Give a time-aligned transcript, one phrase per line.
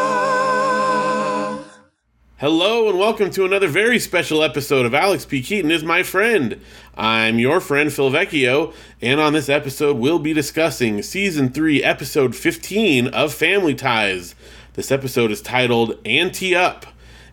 [2.38, 5.44] Hello and welcome to another very special episode of Alex P.
[5.44, 6.60] Keaton is my friend.
[6.98, 8.74] I'm your friend Phil Vecchio,
[9.04, 14.34] and on this episode we'll be discussing season 3, episode 15 of Family Ties.
[14.74, 16.88] This episode is titled Ante Up,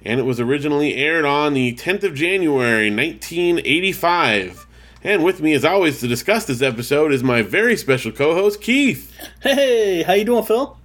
[0.05, 4.67] and it was originally aired on the 10th of January, 1985.
[5.05, 9.13] And with me as always to discuss this episode is my very special co-host Keith.
[9.43, 10.77] Hey, how you doing, Phil?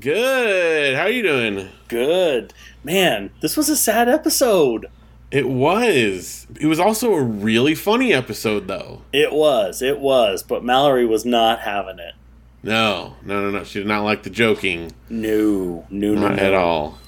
[0.00, 0.94] Good.
[0.96, 1.68] How are you doing?
[1.88, 2.52] Good.
[2.84, 4.86] Man, this was a sad episode.
[5.30, 6.46] It was.
[6.58, 9.02] It was also a really funny episode, though.
[9.12, 12.14] It was, it was, but Mallory was not having it.
[12.62, 13.64] No, no, no, no.
[13.64, 14.92] She did not like the joking.
[15.10, 16.42] No, no, no, Not no.
[16.42, 16.98] at all.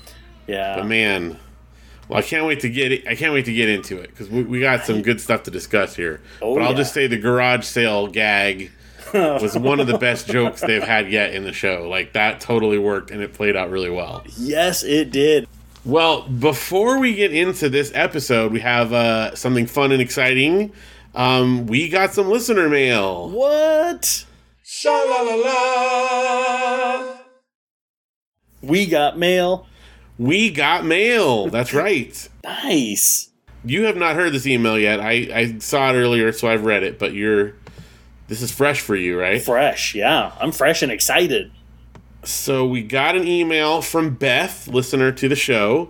[0.46, 0.76] Yeah.
[0.76, 1.38] But man,
[2.10, 3.06] well, I can't wait to get it.
[3.06, 5.50] I can't wait to get into it because we, we got some good stuff to
[5.52, 6.20] discuss here.
[6.42, 6.78] Oh, but I'll yeah.
[6.78, 8.72] just say the garage sale gag
[9.14, 11.88] was one of the best jokes they've had yet in the show.
[11.88, 14.24] Like that totally worked and it played out really well.
[14.36, 15.46] yes, it did.
[15.84, 20.72] Well, before we get into this episode, we have uh, something fun and exciting.
[21.14, 23.30] Um, we got some listener mail.
[23.30, 24.26] What?
[24.64, 26.00] Sha-la-la-la.
[28.62, 29.68] We got mail.
[30.20, 31.46] We got mail.
[31.46, 32.28] That's right.
[32.44, 33.30] Nice.
[33.64, 35.00] You have not heard this email yet.
[35.00, 36.98] I, I saw it earlier, so I've read it.
[36.98, 37.54] But you're
[38.28, 39.40] this is fresh for you, right?
[39.40, 40.32] Fresh, yeah.
[40.38, 41.50] I'm fresh and excited.
[42.22, 45.88] So we got an email from Beth, listener to the show,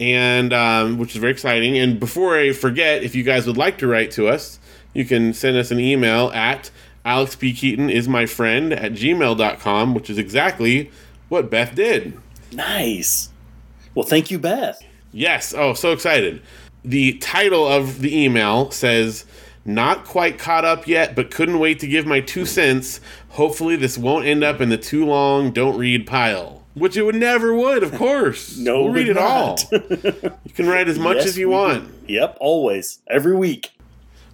[0.00, 1.76] and um, which is very exciting.
[1.76, 4.58] And before I forget, if you guys would like to write to us,
[4.94, 6.70] you can send us an email at
[7.04, 7.52] Alex P.
[7.52, 10.90] Keaton is my friend at gmail.com, which is exactly
[11.28, 12.18] what Beth did.
[12.52, 13.28] Nice.
[13.96, 14.80] Well, thank you, Beth.
[15.10, 15.54] Yes.
[15.56, 16.42] Oh, so excited.
[16.84, 19.24] The title of the email says,
[19.64, 23.00] Not quite caught up yet, but couldn't wait to give my two cents.
[23.30, 26.62] Hopefully, this won't end up in the too long, don't read pile.
[26.74, 28.58] Which it would never would, of course.
[28.58, 29.58] No, we'll read it all.
[29.72, 31.90] You can write as much Yes, as you want.
[32.06, 33.00] Yep, always.
[33.08, 33.70] Every week.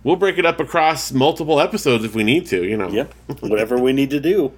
[0.02, 2.88] We'll break it up across multiple episodes if we need to, you know.
[2.90, 3.14] Yep.
[3.40, 4.52] Whatever we need to do.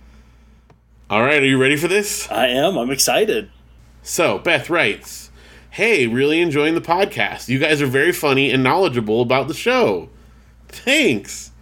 [1.11, 2.31] All right, are you ready for this?
[2.31, 2.79] I am.
[2.79, 3.51] I'm excited.
[4.07, 5.31] So, Beth writes,
[5.71, 7.49] Hey, really enjoying the podcast.
[7.49, 10.11] You guys are very funny and knowledgeable about the show.
[10.69, 11.53] Thanks.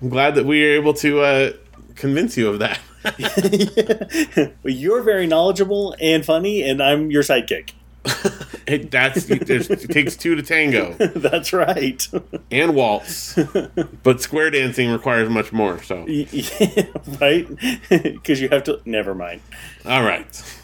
[0.00, 1.52] I'm glad that we are able to uh,
[1.96, 2.78] convince you of that.
[3.04, 7.72] Well, you're very knowledgeable and funny, and I'm your sidekick.
[8.66, 12.06] it, that's it takes two to tango That's right.
[12.50, 13.38] and waltz,
[14.02, 15.82] but square dancing requires much more.
[15.82, 16.84] So, Yeah,
[17.20, 17.46] right?
[17.90, 18.80] Because you have to.
[18.86, 19.42] Never mind.
[19.84, 20.60] all right.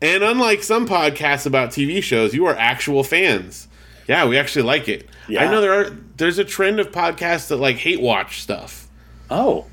[0.00, 3.68] and unlike some podcasts about TV shows, you are actual fans.
[4.06, 5.08] Yeah, we actually like it.
[5.28, 5.44] Yeah.
[5.44, 8.88] I know there are there's a trend of podcasts that like hate watch stuff.
[9.30, 9.66] Oh,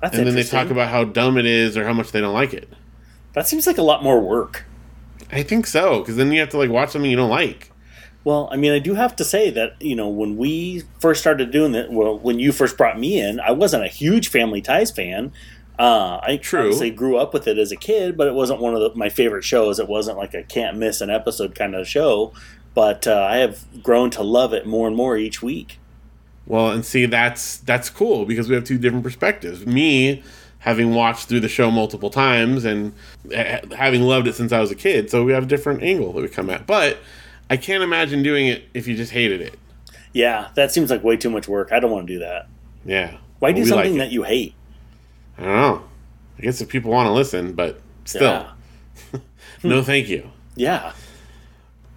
[0.00, 2.32] that's and then they talk about how dumb it is or how much they don't
[2.32, 2.68] like it.
[3.34, 4.64] That seems like a lot more work.
[5.30, 7.70] I think so because then you have to like watch something you don't like.
[8.24, 11.50] Well, I mean, I do have to say that you know when we first started
[11.50, 14.90] doing that, well, when you first brought me in, I wasn't a huge Family Ties
[14.90, 15.32] fan.
[15.78, 16.60] Uh, I True.
[16.60, 19.08] obviously grew up with it as a kid, but it wasn't one of the, my
[19.08, 19.78] favorite shows.
[19.78, 22.32] It wasn't like a can't miss an episode kind of show.
[22.74, 25.78] But uh, I have grown to love it more and more each week.
[26.46, 29.66] Well, and see that's that's cool because we have two different perspectives.
[29.66, 30.22] Me
[30.60, 32.92] having watched through the show multiple times and
[33.76, 36.22] having loved it since I was a kid, so we have a different angle that
[36.22, 36.66] we come at.
[36.66, 36.98] But
[37.48, 39.58] I can't imagine doing it if you just hated it.
[40.12, 41.72] Yeah, that seems like way too much work.
[41.72, 42.48] I don't want to do that.
[42.84, 43.18] Yeah.
[43.38, 44.54] Why do something like that you hate?
[45.36, 45.84] I don't know.
[46.38, 48.22] I guess if people want to listen, but still,
[49.12, 49.20] Yeah.
[49.62, 50.30] no, thank you.
[50.56, 50.92] Yeah.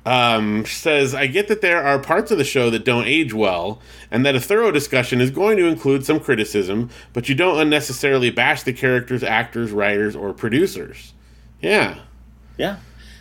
[0.05, 3.79] Um, says, I get that there are parts of the show that don't age well,
[4.09, 8.31] and that a thorough discussion is going to include some criticism, but you don't unnecessarily
[8.31, 11.13] bash the characters, actors, writers, or producers.
[11.61, 11.99] Yeah,
[12.57, 12.77] Yeah.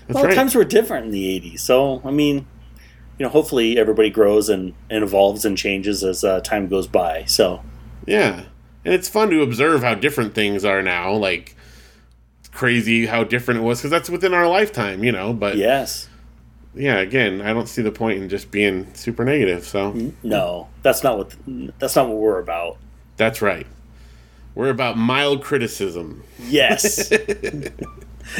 [0.07, 0.35] that's well, right.
[0.35, 1.61] times were different in the 80s.
[1.61, 2.47] So, I mean,
[3.19, 7.25] you know, hopefully everybody grows and, and evolves and changes as uh, time goes by.
[7.25, 7.63] So,
[8.07, 8.45] yeah.
[8.83, 11.13] And it's fun to observe how different things are now.
[11.13, 11.55] Like,
[12.53, 15.35] crazy how different it was, because that's within our lifetime, you know.
[15.35, 16.09] But yes.
[16.75, 19.65] Yeah, again, I don't see the point in just being super negative.
[19.65, 21.35] So No, that's not what
[21.79, 22.79] that's not what we're about.
[23.17, 23.67] that's right.
[24.55, 26.25] We're about mild criticism.
[26.41, 27.13] Yes.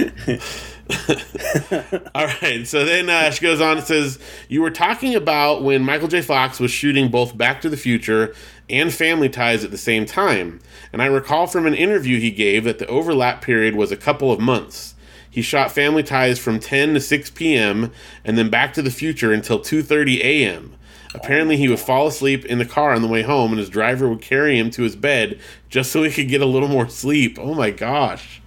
[2.15, 2.67] All right.
[2.67, 4.19] So then uh, she goes on and says,
[4.49, 6.23] You were talking about when Michael J.
[6.23, 8.35] Fox was shooting both Back to the Future
[8.69, 10.61] and Family Ties at the same time.
[10.93, 14.33] And I recall from an interview he gave that the overlap period was a couple
[14.33, 14.95] of months.
[15.31, 17.93] He shot Family Ties from 10 to 6 p.m.
[18.25, 20.75] and then Back to the Future until 2:30 a.m.
[21.15, 24.09] Apparently, he would fall asleep in the car on the way home, and his driver
[24.09, 27.37] would carry him to his bed just so he could get a little more sleep.
[27.41, 28.41] Oh my gosh,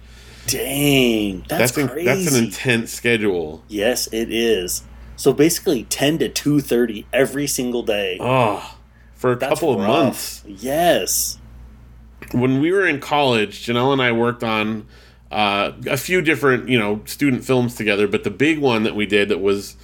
[0.46, 2.04] Dang, that's, that's an, crazy.
[2.06, 3.62] that's an intense schedule.
[3.68, 4.82] yes, it is.
[5.16, 8.18] So basically, ten to two thirty every single day.
[8.20, 8.76] Oh,
[9.14, 10.42] for a That's couple of months.
[10.46, 11.38] Yes.
[12.32, 14.86] when we were in college, Janelle and I worked on
[15.34, 18.06] uh, a few different, you know, student films together.
[18.08, 19.76] But the big one that we did that was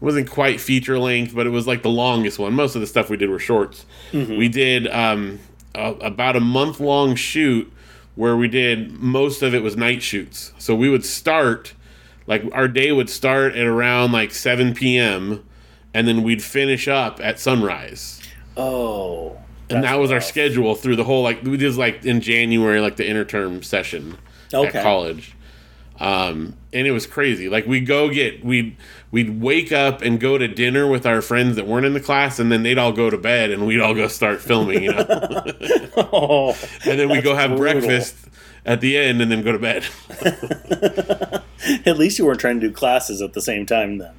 [0.00, 2.52] wasn't quite feature length, but it was like the longest one.
[2.54, 3.86] Most of the stuff we did were shorts.
[4.12, 5.38] We did um,
[5.74, 7.70] a, about a month long shoot
[8.14, 10.52] where we did most of it was night shoots.
[10.58, 11.74] So we would start
[12.26, 15.44] like our day would start at around like 7 p.m.
[15.92, 18.20] and then we'd finish up at sunrise
[18.56, 19.36] Oh.
[19.68, 22.96] and that was our schedule through the whole like we did like in January like
[22.96, 24.16] the interterm session
[24.54, 24.78] Okay.
[24.78, 25.34] at college.
[26.00, 27.48] Um, and it was crazy.
[27.48, 28.76] Like we go get we
[29.12, 32.40] we'd wake up and go to dinner with our friends that weren't in the class,
[32.40, 35.06] and then they'd all go to bed, and we'd all go start filming, you know.
[35.96, 36.56] Oh.
[36.84, 37.80] and then we go have brutal.
[37.80, 38.16] breakfast
[38.66, 39.84] at the end, and then go to bed.
[41.86, 44.14] At least you weren't trying to do classes at the same time then.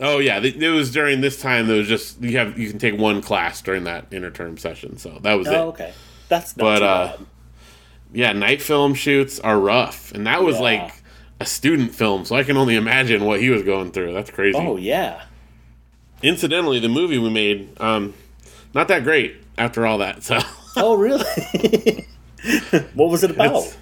[0.00, 1.66] oh yeah, it was during this time.
[1.66, 5.18] There was just you have you can take one class during that interterm session, so
[5.22, 5.54] that was it.
[5.54, 5.92] Oh, okay.
[6.28, 7.26] That's not But, too uh, bad.
[8.12, 10.62] Yeah, night film shoots are rough, and that was Yeah.
[10.62, 10.92] like
[11.40, 14.12] a student film, so I can only imagine what he was going through.
[14.12, 14.58] That's crazy.
[14.58, 15.22] Oh yeah.
[16.22, 18.12] Incidentally, the movie we made, um,
[18.74, 20.22] not that great after all that.
[20.24, 20.38] So
[20.76, 21.24] Oh really?
[22.94, 23.46] what was it about?
[23.56, 23.76] It's-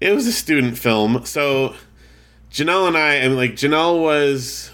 [0.00, 1.24] it was a student film.
[1.24, 1.74] So
[2.52, 4.70] Janelle and I, I and like Janelle was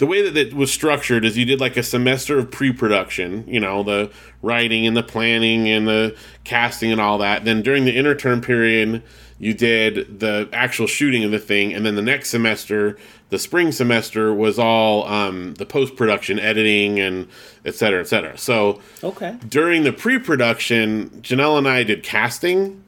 [0.00, 3.60] the way that it was structured is you did like a semester of pre-production, you
[3.60, 4.10] know, the
[4.40, 7.44] writing and the planning and the casting and all that.
[7.44, 9.02] Then during the interterm period,
[9.38, 12.96] you did the actual shooting of the thing, and then the next semester,
[13.28, 17.28] the spring semester, was all um, the post-production, editing, and
[17.66, 18.38] et cetera, et cetera.
[18.38, 19.36] So okay.
[19.46, 22.82] during the pre-production, Janelle and I did casting,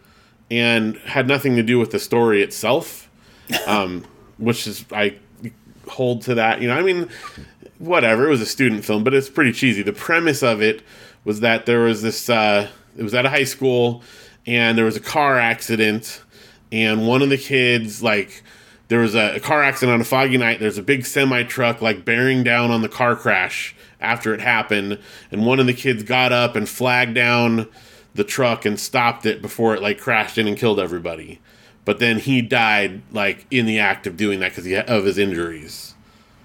[0.51, 3.11] and had nothing to do with the story itself,
[3.67, 4.07] um,
[4.39, 5.19] which is I
[5.89, 6.61] hold to that.
[6.61, 7.09] You know, I mean,
[7.79, 8.27] whatever.
[8.27, 9.83] It was a student film, but it's pretty cheesy.
[9.83, 10.83] The premise of it
[11.25, 12.29] was that there was this.
[12.29, 14.03] Uh, it was at a high school,
[14.47, 16.23] and there was a car accident,
[16.71, 18.43] and one of the kids like.
[18.89, 20.61] There was a, a car accident on a foggy night.
[20.61, 24.99] There's a big semi truck like bearing down on the car crash after it happened,
[25.31, 27.69] and one of the kids got up and flagged down
[28.15, 31.41] the truck and stopped it before it like crashed in and killed everybody.
[31.85, 35.95] But then he died like in the act of doing that because of his injuries.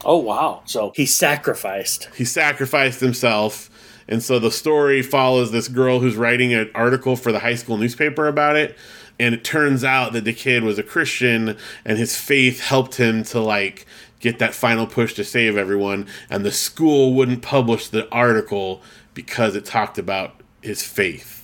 [0.05, 0.61] Oh wow.
[0.65, 2.09] So he sacrificed.
[2.15, 3.69] He sacrificed himself,
[4.07, 7.77] and so the story follows this girl who's writing an article for the high school
[7.77, 8.77] newspaper about it.
[9.19, 13.23] And it turns out that the kid was a Christian, and his faith helped him
[13.25, 13.85] to like
[14.19, 16.07] get that final push to save everyone.
[16.29, 18.81] And the school wouldn't publish the article
[19.13, 21.36] because it talked about his faith.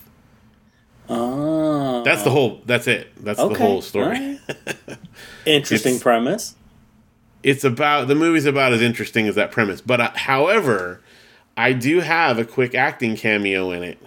[1.10, 2.02] Ah.
[2.04, 2.62] That's the whole.
[2.66, 3.10] That's it.
[3.24, 4.06] That's the whole story.
[4.18, 4.40] alright.
[5.46, 6.56] Interesting It's- premise.
[7.44, 9.82] It's about the movie's about as interesting as that premise.
[9.82, 11.02] But uh, however,
[11.58, 13.98] I do have a quick acting cameo in it.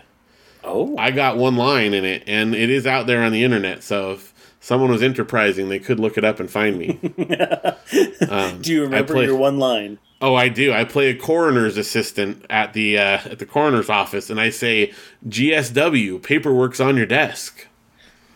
[0.65, 0.97] Oh.
[0.97, 3.83] I got one line in it, and it is out there on the internet.
[3.83, 6.99] So if someone was enterprising, they could look it up and find me.
[8.29, 9.99] Um, Do you remember play- your one line?
[10.23, 10.73] Oh, I do.
[10.73, 14.93] I play a coroner's assistant at the uh, at the coroner's office, and I say,
[15.29, 17.67] "GSW, paperwork's on your desk."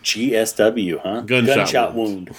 [0.03, 1.21] GSW, huh?
[1.21, 2.27] Gunshot wound.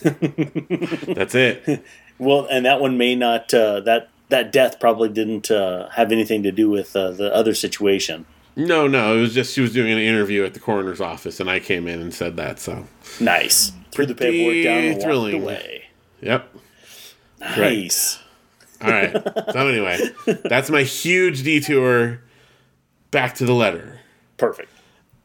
[0.02, 1.84] That's it.
[2.18, 3.52] Well, and that one may not.
[3.54, 7.54] Uh, that that death probably didn't uh, have anything to do with uh, the other
[7.54, 8.26] situation.
[8.56, 11.48] no, no, it was just she was doing an interview at the coroner's office, and
[11.48, 12.58] I came in and said that.
[12.58, 12.86] So,
[13.20, 13.72] Nice.
[13.92, 15.42] Threw the paperwork down and thrilling.
[15.42, 15.84] away.
[16.20, 16.52] yep.
[17.40, 18.18] Nice.
[18.82, 19.12] All right.
[19.52, 19.98] So anyway,
[20.44, 22.20] that's my huge detour
[23.10, 24.00] back to the letter.
[24.36, 24.70] Perfect.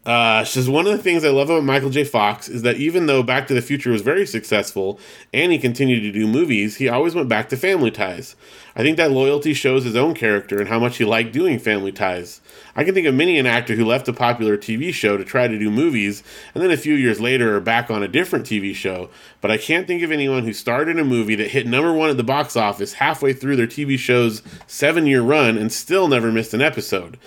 [0.05, 2.03] Uh, she says one of the things I love about Michael J.
[2.03, 4.99] Fox is that even though Back to the Future was very successful
[5.33, 8.35] and he continued to do movies, he always went back to Family Ties.
[8.75, 11.93] I think that loyalty shows his own character and how much he liked doing Family
[11.93, 12.41] Ties.
[12.75, 15.47] I can think of many an actor who left a popular TV show to try
[15.47, 16.21] to do movies
[16.53, 19.57] and then a few years later are back on a different TV show, but I
[19.57, 22.23] can't think of anyone who starred in a movie that hit number one at the
[22.23, 26.61] box office halfway through their TV show's seven year run and still never missed an
[26.61, 27.17] episode.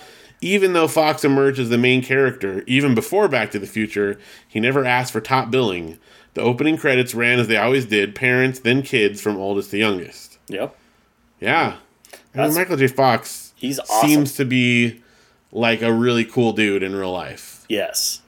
[0.40, 4.61] Even though Fox emerged as the main character, even before Back to the Future, he
[4.61, 5.99] never asked for top billing.
[6.35, 10.38] The opening credits ran as they always did parents, then kids, from oldest to youngest.
[10.49, 10.76] Yep.
[11.40, 11.76] Yeah.
[12.35, 12.87] I mean, Michael J.
[12.88, 14.09] Fox He's awesome.
[14.09, 15.02] seems to be
[15.52, 17.64] like a really cool dude in real life.
[17.69, 18.21] yes.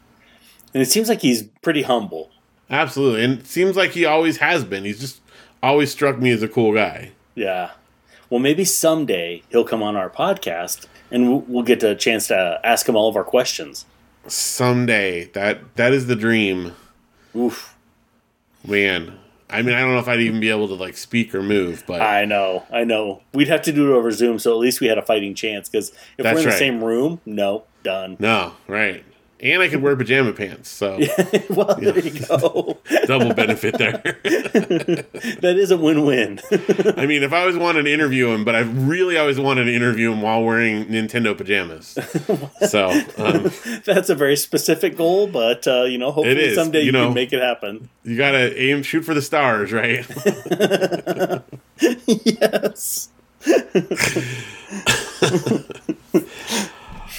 [0.75, 2.31] And it seems like he's pretty humble.
[2.71, 3.25] Absolutely.
[3.25, 4.85] And it seems like he always has been.
[4.85, 5.21] He's just
[5.63, 7.13] always struck me as a cool guy.
[7.35, 7.71] Yeah.
[8.29, 12.89] Well, maybe someday he'll come on our podcast and we'll, get a chance to ask
[12.89, 13.85] him all of our questions.
[14.27, 15.25] Someday.
[15.33, 16.75] That that is the dream.
[17.35, 17.77] Oof.
[18.67, 19.19] Man.
[19.51, 21.85] I mean, I don't know if I'd even be able to like speak or move,
[21.87, 23.23] but I know, I know.
[23.33, 25.71] We'd have to do it over Zoom, so at least we had a fighting chance.
[25.71, 26.59] Because if That's we're in the right.
[26.59, 28.17] same room, no, done.
[28.19, 29.05] no, right.
[29.41, 30.99] And I could wear pajama pants, so
[31.51, 32.79] well, there you go.
[33.07, 33.93] double benefit there.
[34.25, 36.41] that is a win-win.
[36.97, 39.73] I mean, if I always wanted to interview him, but I really always wanted to
[39.75, 41.97] interview him while wearing Nintendo pajamas.
[42.69, 43.53] So, um,
[43.85, 46.93] That's a very specific goal, but uh, you know, hopefully It is, someday you you,
[46.93, 47.07] know.
[47.07, 47.91] can make it happen.
[48.03, 50.05] you gotta aim, shoot for the stars, right?
[52.27, 53.11] yes.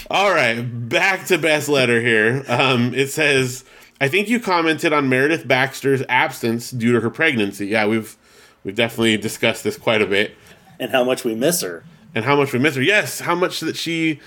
[0.10, 2.44] All right, back to Beth's letter here.
[2.48, 3.64] Um, it says,
[4.02, 7.68] "I think you commented on Meredith Baxter's absence due to her pregnancy.
[7.68, 8.18] Yeah, we've
[8.64, 10.36] we've definitely discussed this quite a bit,
[10.80, 11.84] And how much we miss her.
[12.16, 12.82] and how much we miss her.
[12.82, 14.20] Yes, how much that she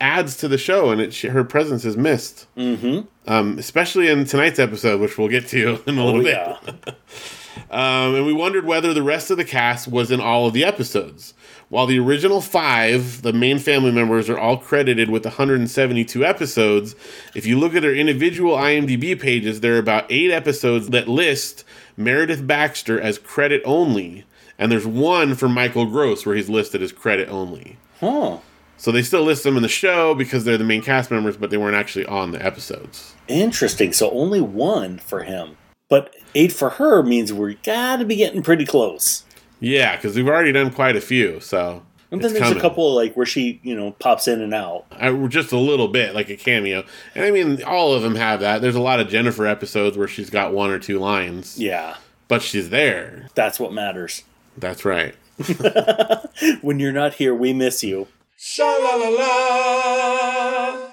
[0.00, 2.46] adds to the show, and it she, her presence is missed.
[2.56, 3.06] Mm-hmm.
[3.26, 6.34] Um, especially in tonight's episode, which we'll get to in a little Oh bit.
[6.34, 6.94] yeah.
[7.70, 10.64] Um, and we wondered whether the rest of the cast was in all of the
[10.64, 11.34] episodes.
[11.68, 16.94] While the original five, the main family members, are all credited with 172 episodes,
[17.34, 21.64] if you look at their individual IMDb pages, there are about eight episodes that list
[21.96, 24.24] Meredith Baxter as credit only.
[24.58, 27.78] And there's one for Michael Gross where he's listed as credit only.
[28.00, 28.38] Huh.
[28.76, 31.50] So they still list them in the show because they're the main cast members, but
[31.50, 33.14] they weren't actually on the episodes.
[33.28, 33.92] Interesting.
[33.92, 35.56] So only one for him.
[35.92, 39.24] But eight for her means we gotta be getting pretty close.
[39.60, 41.82] Yeah, because we've already done quite a few, so.
[42.10, 42.56] And it's then there's coming.
[42.58, 44.86] a couple like where she, you know, pops in and out.
[44.90, 46.84] I, just a little bit, like a cameo.
[47.14, 48.62] And I mean, all of them have that.
[48.62, 51.96] There's a lot of Jennifer episodes where she's got one or two lines, Yeah.
[52.26, 53.28] but she's there.
[53.34, 54.22] That's what matters.
[54.56, 55.14] That's right.
[56.62, 58.08] When you're not here, we miss you.
[58.38, 60.91] Sha la la la.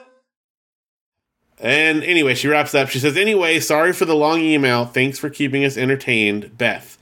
[1.59, 2.89] And anyway, she wraps up.
[2.89, 4.85] She says, Anyway, sorry for the long email.
[4.85, 6.57] Thanks for keeping us entertained.
[6.57, 6.97] Beth.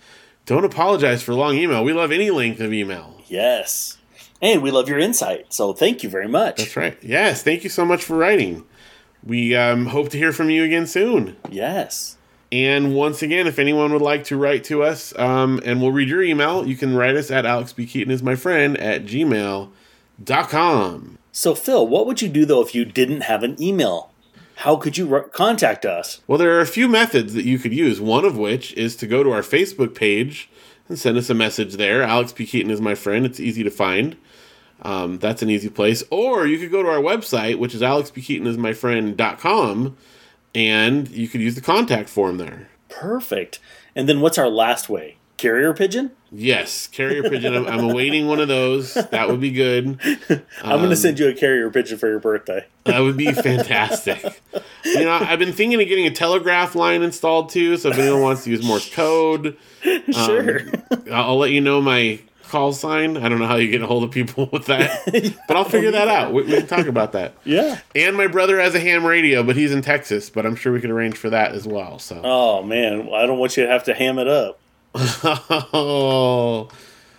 [0.45, 1.83] Don't apologize for long email.
[1.83, 3.21] We love any length of email.
[3.27, 3.97] Yes.
[4.41, 5.53] And we love your insight.
[5.53, 6.57] So thank you very much.
[6.57, 6.97] That's right.
[7.01, 8.63] Yes, thank you so much for writing.
[9.23, 11.35] We um, hope to hear from you again soon.
[11.49, 12.17] Yes.
[12.51, 16.07] And once again, if anyone would like to write to us, um, and we'll read
[16.07, 17.85] your email, you can write us at alexbkeatonismyfriend B.
[17.85, 19.67] Keaton is my at gmail.com.
[21.33, 24.11] So Phil, what would you do though if you didn't have an email?
[24.61, 26.21] How could you r- contact us?
[26.25, 29.05] Well, there are a few methods that you could use, one of which is to
[29.05, 30.49] go to our Facebook page
[30.89, 32.01] and send us a message there.
[32.01, 32.47] Alex P.
[32.47, 33.23] Keaton is my friend.
[33.23, 34.17] It's easy to find.
[34.81, 36.03] Um, that's an easy place.
[36.09, 39.97] Or you could go to our website, which is alexpkeatonismyfriend.com,
[40.55, 42.67] and you could use the contact form there.
[42.89, 43.59] Perfect.
[43.95, 45.16] And then what's our last way?
[45.37, 46.11] Carrier pigeon?
[46.31, 47.53] Yes, carrier pigeon.
[47.55, 48.95] I'm, I'm awaiting one of those.
[48.95, 49.99] That would be good.
[50.03, 52.65] I'm going to um, send you a carrier pigeon for your birthday.
[52.85, 54.41] That would be fantastic.
[54.83, 57.77] you know, I've been thinking of getting a telegraph line installed too.
[57.77, 60.61] So if anyone wants to use Morse code, um, sure.
[61.11, 63.15] I'll, I'll let you know my call sign.
[63.17, 65.03] I don't know how you get a hold of people with that,
[65.47, 66.33] but I'll figure that out.
[66.33, 67.35] We, we can talk about that.
[67.43, 67.79] yeah.
[67.95, 70.29] And my brother has a ham radio, but he's in Texas.
[70.29, 71.99] But I'm sure we could arrange for that as well.
[71.99, 74.59] So, Oh man, I don't want you to have to ham it up.
[74.95, 76.69] Oh,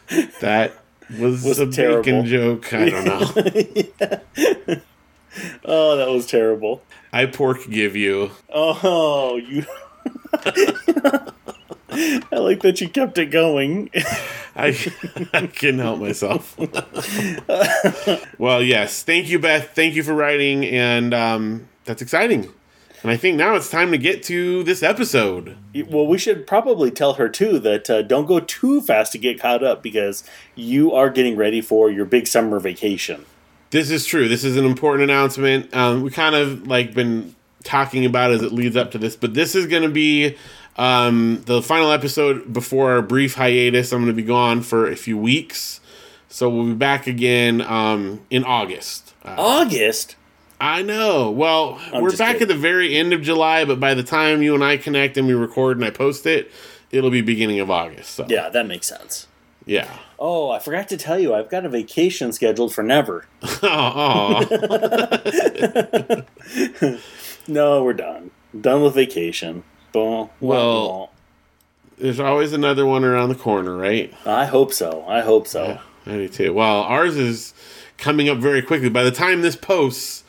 [0.41, 0.73] that
[1.19, 2.03] was, Was a terrible.
[2.03, 2.73] bacon joke.
[2.73, 4.81] I don't know.
[5.65, 6.83] Oh, that was terrible.
[7.13, 8.33] I pork give you.
[8.53, 9.65] Oh, you.
[11.91, 13.91] I like that you kept it going.
[14.57, 14.77] I,
[15.33, 16.57] I couldn't help myself.
[18.39, 19.05] well, yes.
[19.05, 19.75] Thank you, Beth.
[19.75, 22.53] Thank you for writing, and um, that's exciting.
[23.03, 25.57] And I think now it's time to get to this episode.
[25.89, 29.41] well, we should probably tell her too that uh, don't go too fast to get
[29.41, 30.25] caught up because
[30.55, 33.25] you are getting ready for your big summer vacation.
[33.71, 34.29] This is true.
[34.29, 35.75] This is an important announcement.
[35.75, 39.35] Um, we kind of like been talking about as it leads up to this, but
[39.35, 40.37] this is going to be
[40.77, 43.93] um, the final episode before our brief hiatus.
[43.93, 45.81] I'm going to be gone for a few weeks,
[46.29, 49.15] so we'll be back again um, in August.
[49.25, 50.17] Uh, August.
[50.61, 51.31] I know.
[51.31, 52.43] Well, I'm we're back kidding.
[52.43, 55.27] at the very end of July, but by the time you and I connect and
[55.27, 56.51] we record and I post it,
[56.91, 58.11] it'll be beginning of August.
[58.11, 59.27] So Yeah, that makes sense.
[59.67, 59.89] yeah.
[60.21, 63.27] Oh, I forgot to tell you, I've got a vacation scheduled for never.
[63.63, 64.45] oh.
[67.51, 68.31] No, we're done.
[68.61, 69.63] Done with vacation.
[69.93, 70.29] Boom.
[70.41, 71.11] Well-
[71.97, 74.13] There's always another one around the corner, right?
[74.27, 75.05] I hope so.
[75.09, 75.81] I hope so.
[76.07, 76.53] I do too.
[76.53, 77.55] Well, ours is
[77.97, 78.89] coming up very quickly.
[78.91, 80.25] By the time this posts,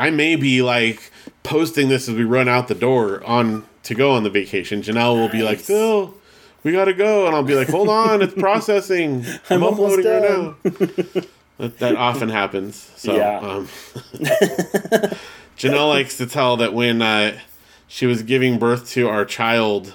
[0.00, 1.10] I may be like
[1.42, 4.80] posting this as we run out the door on to go on the vacation.
[4.82, 5.66] Janelle will be like, Nice.
[5.66, 6.14] Phil,
[6.62, 9.24] we gotta go, and I'll be like, hold on, it's processing.
[9.50, 10.56] I'm, I'm uploading right now.
[11.58, 12.90] that, that often happens.
[12.96, 13.38] So, Yeah.
[13.40, 13.68] um,
[15.56, 17.38] Janelle likes to tell that when uh,
[17.86, 19.94] she was giving birth to our child,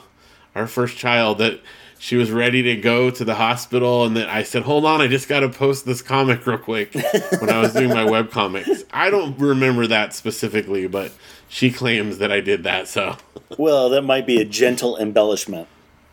[0.53, 1.59] our first child, that
[2.00, 5.08] she was ready to go to the hospital, and then I said, "Hold on, I
[5.08, 6.94] just got to post this comic real quick."
[7.40, 11.12] when I was doing my web comics, I don't remember that specifically, but
[11.50, 13.18] she claims that I did that, so
[13.58, 15.68] Well, that might be a gentle embellishment.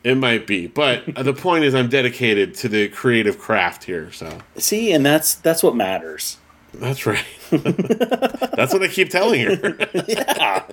[0.05, 0.67] it might be.
[0.67, 5.35] But the point is, I'm dedicated to the creative craft here, so See, and that's
[5.35, 6.39] that's what matters.
[6.75, 7.25] that's right.
[7.51, 9.77] that's what I keep telling her.
[10.09, 10.65] Yeah.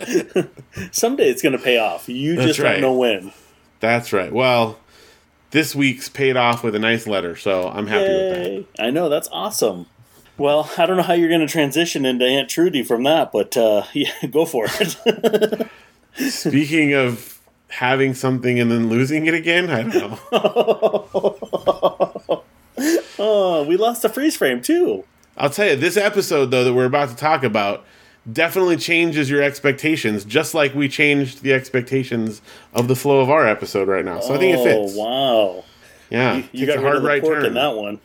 [0.91, 2.07] Someday it's going to pay off.
[2.09, 2.73] You That's just right.
[2.73, 3.31] don't know when.
[3.79, 4.31] That's right.
[4.31, 4.77] Well,
[5.51, 8.83] this week's paid off with a nice letter, so I'm happy with that.
[8.83, 9.87] I know, that's awesome.
[10.37, 13.57] Well, I don't know how you're going to transition into Aunt Trudy from that, but
[13.57, 15.67] uh, yeah, go for it.
[16.15, 17.39] Speaking of
[17.69, 20.19] having something and then losing it again, I don't know.
[23.19, 25.05] oh, we lost the freeze frame too.
[25.37, 27.85] I'll tell you, this episode though that we're about to talk about
[28.31, 32.41] definitely changes your expectations, just like we changed the expectations
[32.73, 34.19] of the flow of our episode right now.
[34.19, 34.93] So I think it oh, fits.
[34.97, 35.63] Oh, wow.
[36.09, 37.45] Yeah, You takes got a hard right turn.
[37.45, 37.99] in that one.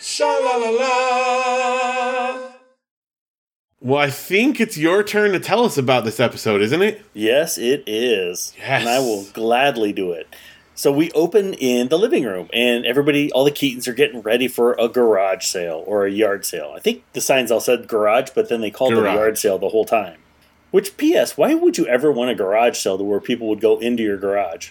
[0.00, 2.50] Sha la la la.
[3.80, 7.02] Well, I think it's your turn to tell us about this episode, isn't it?
[7.14, 8.52] Yes, it is.
[8.58, 8.80] Yes.
[8.80, 10.26] And I will gladly do it.
[10.78, 14.46] So we open in the living room, and everybody, all the Keatons are getting ready
[14.46, 16.72] for a garage sale or a yard sale.
[16.72, 19.58] I think the signs all said garage, but then they called it a yard sale
[19.58, 20.20] the whole time.
[20.70, 23.80] Which, P.S., why would you ever want a garage sale to where people would go
[23.80, 24.70] into your garage?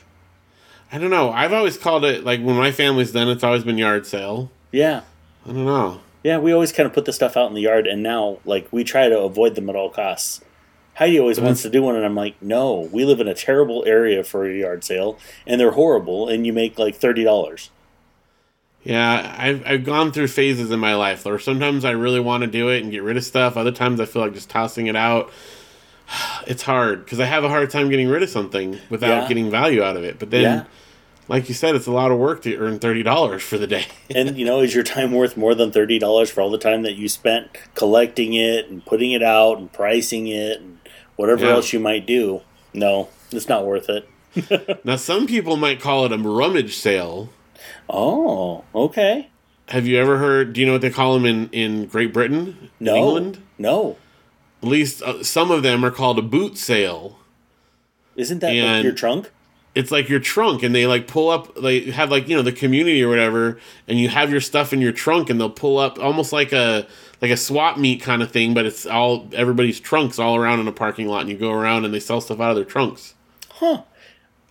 [0.94, 1.30] I don't know.
[1.30, 4.50] I've always called it like when my family's done, it's always been yard sale.
[4.72, 5.02] Yeah.
[5.46, 6.00] I don't know.
[6.24, 8.70] Yeah, we always kind of put the stuff out in the yard, and now, like,
[8.72, 10.40] we try to avoid them at all costs.
[10.98, 13.84] Heidi always wants to do one, and I'm like, no, we live in a terrible
[13.86, 17.70] area for a yard sale, and they're horrible, and you make like thirty dollars.
[18.84, 22.48] Yeah, I've, I've gone through phases in my life where sometimes I really want to
[22.48, 23.58] do it and get rid of stuff.
[23.58, 25.30] Other times I feel like just tossing it out.
[26.48, 29.28] It's hard because I have a hard time getting rid of something without Yeah.
[29.28, 30.18] getting value out of it.
[30.18, 30.64] But then, Yeah.
[31.28, 33.86] like you said, it's a lot of work to earn thirty dollars for the day.
[34.16, 36.84] And you know, is your time worth more than thirty dollars for all the time
[36.84, 40.77] that you spent collecting it and putting it out and pricing it and
[41.18, 41.52] whatever Yeah.
[41.52, 42.42] else you might do?
[42.74, 44.08] No, it's not worth it.
[44.86, 47.30] now, some people might call it a rummage sale.
[47.90, 49.30] Oh, okay.
[49.70, 50.54] Have you ever heard?
[50.54, 53.40] Do you know what they call them in in Great Britain, No, England?
[53.58, 53.98] no.
[54.64, 57.20] At least uh, some of them are called a boot sale.
[58.16, 59.32] Isn't that like your trunk?
[59.76, 62.52] it's like your trunk and they like pull up they have like you know the
[62.52, 66.00] community or whatever and you have your stuff in your trunk and they'll pull up
[66.00, 66.88] almost like a
[67.22, 70.68] like a swap meet kind of thing but it's all everybody's trunks all around in
[70.68, 73.14] a parking lot and you go around and they sell stuff out of their trunks
[73.50, 73.82] Huh.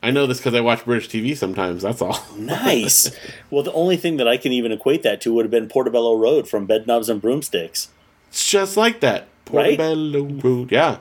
[0.03, 3.11] i know this because i watch british tv sometimes that's all Nice.
[3.51, 6.17] well, the only thing that I can even equate that to would have been Portobello
[6.17, 7.89] Road from Bedknobs and Broomsticks.
[8.29, 9.77] it's just like that Right?
[9.79, 10.73] Portobello Road.
[10.73, 10.99] yeah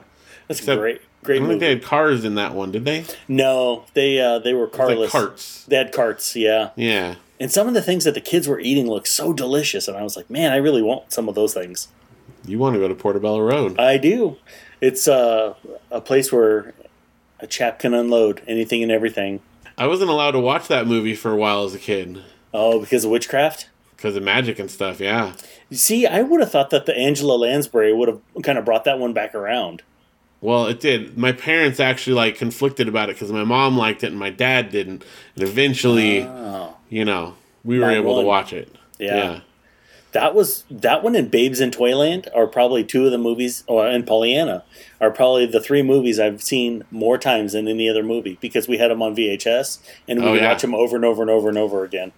[0.48, 1.02] That's Except- great.
[1.02, 4.38] i Great don't think they had cars in that one did they no, they uh,
[4.38, 5.12] they were like carless.
[5.12, 6.70] carts They had carts, yeah.
[6.76, 9.98] yeah And some of the things that the kids were eating looked so delicious, and
[9.98, 11.90] I was like, man, I really want some of those things.
[12.46, 14.38] you want to go to portobello road I do.
[14.82, 15.56] It's uh,
[15.92, 16.74] a place where
[17.40, 19.42] a chap can unload anything and everything.
[19.78, 22.22] i wasn't allowed to watch that movie for a while as a kid
[22.54, 23.68] Oh, because of witchcraft.
[23.98, 25.34] because of magic and stuff yeah
[25.70, 28.86] You see, I would have thought that the Angela Lansbury would have kind of brought
[28.86, 29.82] that one back around.
[30.42, 31.18] Well, it did.
[31.18, 34.70] My parents actually like conflicted about it because my mom liked it and my dad
[34.70, 35.04] didn't.
[35.36, 38.24] And eventually, Oh, you know, we were able won.
[38.24, 38.74] to watch it.
[39.00, 39.42] Yeah.
[40.14, 43.86] that was that one and Babes in Toyland are probably two of the movies, or
[43.86, 44.64] and Pollyanna
[45.02, 48.78] are probably the three movies I've seen more times than any other movie because we
[48.78, 50.52] had them on VHS and we Oh, would yeah.
[50.54, 52.12] watch them over and over and over and over again.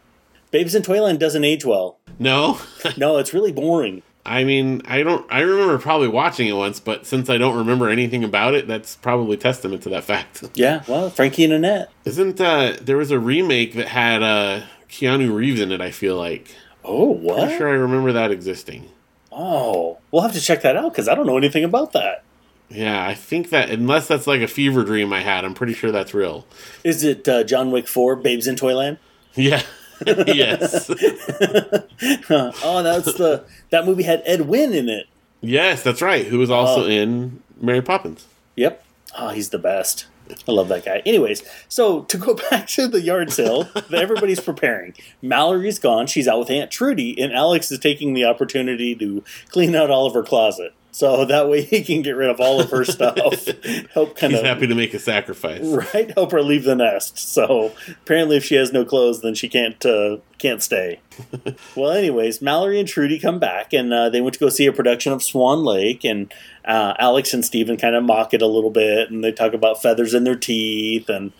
[0.51, 1.97] Babes in Toyland doesn't age well.
[2.19, 2.59] No,
[2.97, 4.01] No, it's really boring.
[4.27, 5.25] I mean, I don't.
[5.31, 8.95] I remember probably watching it once, but since I don't remember anything about it, that's
[8.97, 10.43] probably testament to that fact.
[10.55, 11.89] Yeah, well, Frankie and Annette.
[12.03, 15.81] Isn't uh, there was a remake that had uh, Keanu Reeves in it?
[15.81, 16.53] I feel like.
[16.83, 18.89] Oh, I'm sure I remember that existing.
[19.31, 22.23] Oh, we'll have to check that out because I don't know anything about that.
[22.69, 25.91] Yeah, I think that unless that's like a fever dream I had, I'm pretty sure
[25.91, 26.45] that's real.
[26.83, 28.97] Is it uh, John Wick 4, Babes in Toyland?
[29.35, 29.61] Yeah.
[30.27, 30.89] yes.
[32.29, 35.07] oh, that's the that movie had Ed Wynn in it.
[35.41, 36.25] Yes, that's right.
[36.27, 36.87] Who was also Oh.
[36.89, 38.25] in Mary Poppins.
[38.55, 38.83] Yep.
[39.17, 40.05] Oh, he's the best.
[40.47, 41.01] I love that guy.
[41.05, 44.93] Anyways, so to go back to the yard sale that everybody's preparing.
[45.21, 46.05] Mallory's gone.
[46.07, 50.05] She's out with Aunt Trudy, and Alex is taking the opportunity to clean out all
[50.05, 50.73] of her closet.
[50.97, 53.45] So that way he can get rid of all of her stuff.
[53.93, 55.61] Help kind He's of happy to make a sacrifice.
[55.63, 57.19] right help her leave the nest.
[57.19, 60.99] So apparently, if she has no clothes, then she can't uh, can't stay.
[61.75, 64.73] well, anyways, Mallory and Trudy come back, and uh, they went to go see a
[64.73, 66.33] production of Swan Lake, and
[66.65, 69.79] uh, Alex and Steven kind of mock it a little bit, and they talk about
[69.79, 71.31] feathers in their teeth, and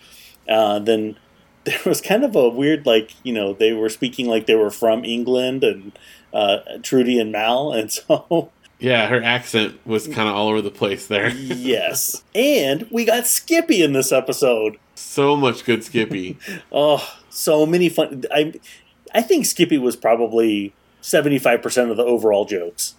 [0.48, 1.16] uh, then
[1.64, 4.70] there was kind of a weird, like you know, they were speaking like they were
[4.70, 5.98] from England, and
[6.32, 8.52] uh, Trudy and Mal, and so.
[8.80, 11.28] Yeah, her accent was kind of all over the place there.
[11.30, 12.22] yes.
[12.34, 14.78] And we got Skippy in this episode.
[14.94, 16.38] So much good Skippy.
[16.72, 18.24] Oh, so many fun.
[18.32, 18.54] I,
[19.14, 22.94] I think Skippy was probably seventy five percent of the overall jokes.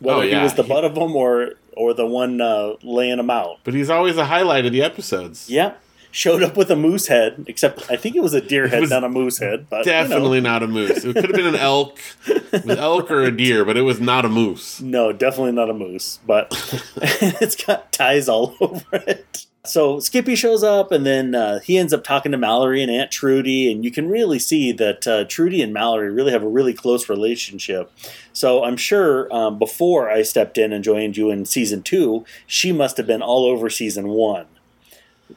[0.00, 0.38] Whether Oh, yeah.
[0.38, 3.58] he was the butt of them or or the one uh, laying them out.
[3.64, 5.48] But he's always a highlight of the episodes.
[5.50, 5.74] Yeah,
[6.16, 7.44] showed up with a moose head.
[7.46, 9.66] Except I think it was a deer head, not a moose head.
[9.68, 10.02] But you know.
[10.02, 11.04] Definitely not a moose.
[11.04, 11.98] It could have been an elk,
[12.68, 14.80] elk or a deer, but it was not a moose.
[14.80, 16.48] No, definitely not a moose, but
[16.96, 19.46] it's got ties all over it.
[19.64, 23.10] So Skippy shows up, and then uh, he ends up talking to Mallory and Aunt
[23.10, 26.72] Trudy, and you can really see that uh, Trudy and Mallory really have a really
[26.72, 27.90] close relationship.
[28.32, 32.70] So I'm sure um, before I stepped in and joined you in season two, she
[32.70, 34.46] must have been all over season one.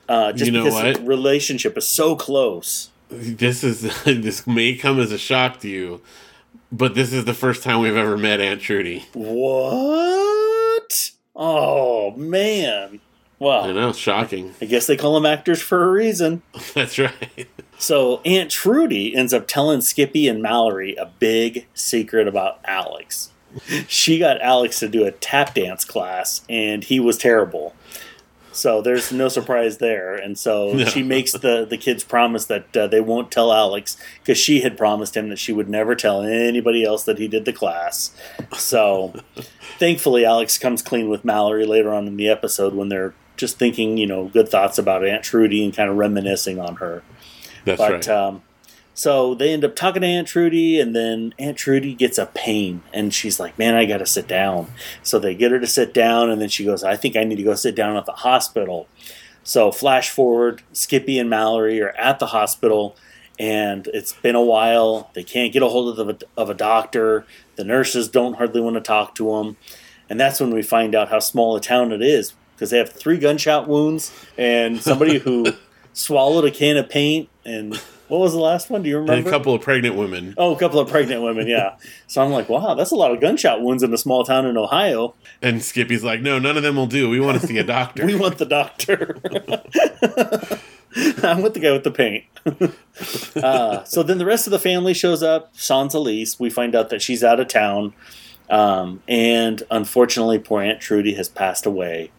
[0.07, 0.95] Uh, just You know because what?
[0.97, 2.89] the relationship is so close.
[3.09, 6.01] This is this may come as a shock to you,
[6.71, 9.05] but this is the first time we've ever met Aunt Trudy.
[9.13, 11.11] What?
[11.35, 12.99] Oh man!
[13.39, 13.71] I Wow.
[13.71, 14.53] know, shocking.
[14.61, 16.41] I guess they call them actors for a reason.
[16.73, 17.47] That's right.
[17.77, 23.31] So Aunt Trudy ends up telling Skippy and Mallory a big secret about Alex.
[23.87, 27.73] She got Alex to do a tap dance class, and he was terrible.
[28.59, 30.85] So there's no surprise there, and so No.
[30.85, 34.77] she makes the the kids promise that uh, they won't tell Alex because she had
[34.77, 38.11] promised him that she would never tell anybody else that he did the class.
[38.57, 39.13] So
[39.79, 43.97] thankfully, Alex comes clean with Mallory later on in the episode when they're just thinking,
[43.97, 47.01] you know, good thoughts about Aunt Trudy and kind of reminiscing on her.
[47.65, 48.07] That's But right.
[48.09, 48.41] um,
[48.99, 52.83] so they end up talking to Aunt Trudy, and then Aunt Trudy gets a pain,
[52.93, 54.67] and she's like, "Man, I got to sit down."
[55.03, 57.37] So they get her to sit down, and then she goes, "I think I need
[57.37, 58.89] to go sit down at the hospital."
[59.41, 62.97] So flash forward, Skippy and Mallory are at the hospital,
[63.39, 65.11] and it's been a while.
[65.13, 67.25] They can't get a hold of, the, of a doctor.
[67.55, 69.55] The nurses don't hardly want to talk to them,
[70.09, 72.91] and that's when we find out how small a town it is because they have
[72.91, 75.53] three gunshot wounds and somebody who
[75.93, 77.79] swallowed a can of paint and
[78.09, 78.81] what was the last one?
[78.81, 79.29] Do you and remember?
[79.29, 80.33] a couple of pregnant women.
[80.37, 81.77] Oh, a couple of pregnant women, yeah.
[82.07, 84.57] So I'm like, wow, that's a lot of gunshot wounds in a small town in
[84.57, 85.13] Ohio.
[85.41, 87.09] And Skippy's like, no, none of them will do.
[87.09, 88.05] We want to see a doctor.
[88.09, 89.17] We want the doctor.
[91.23, 92.25] I'm with the guy with the paint.
[93.43, 95.55] uh, so then the rest of the family shows up.
[95.55, 96.39] Sans Elise.
[96.39, 97.93] We find out that she's out of town.
[98.49, 102.09] Um, and unfortunately, poor Aunt Trudy has passed away.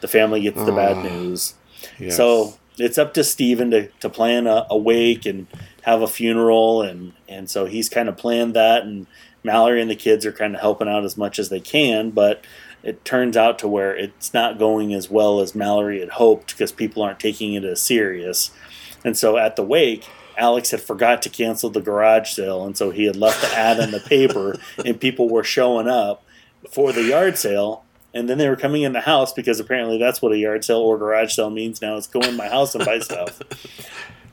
[0.00, 1.54] The family gets the bad news.
[1.98, 2.16] Yes.
[2.16, 5.46] So it's up to Steven to, to plan a, a wake and
[5.82, 9.06] have a funeral, and, and so he's kind of planned that, and
[9.44, 12.44] Mallory and the kids are kind of helping out as much as they can, but
[12.82, 16.72] it turns out to where it's not going as well as Mallory had hoped because
[16.72, 18.50] people aren't taking it as serious.
[19.04, 22.90] And so at the wake, Alex had forgot to cancel the garage sale, and so
[22.90, 26.24] he had left the ad in the paper, and people were showing up
[26.70, 27.84] for the yard sale.
[28.18, 30.78] And then they were coming in the house because apparently that's what a yard sale
[30.78, 31.96] or garage sale means now.
[31.96, 33.40] It's go in my house and buy stuff.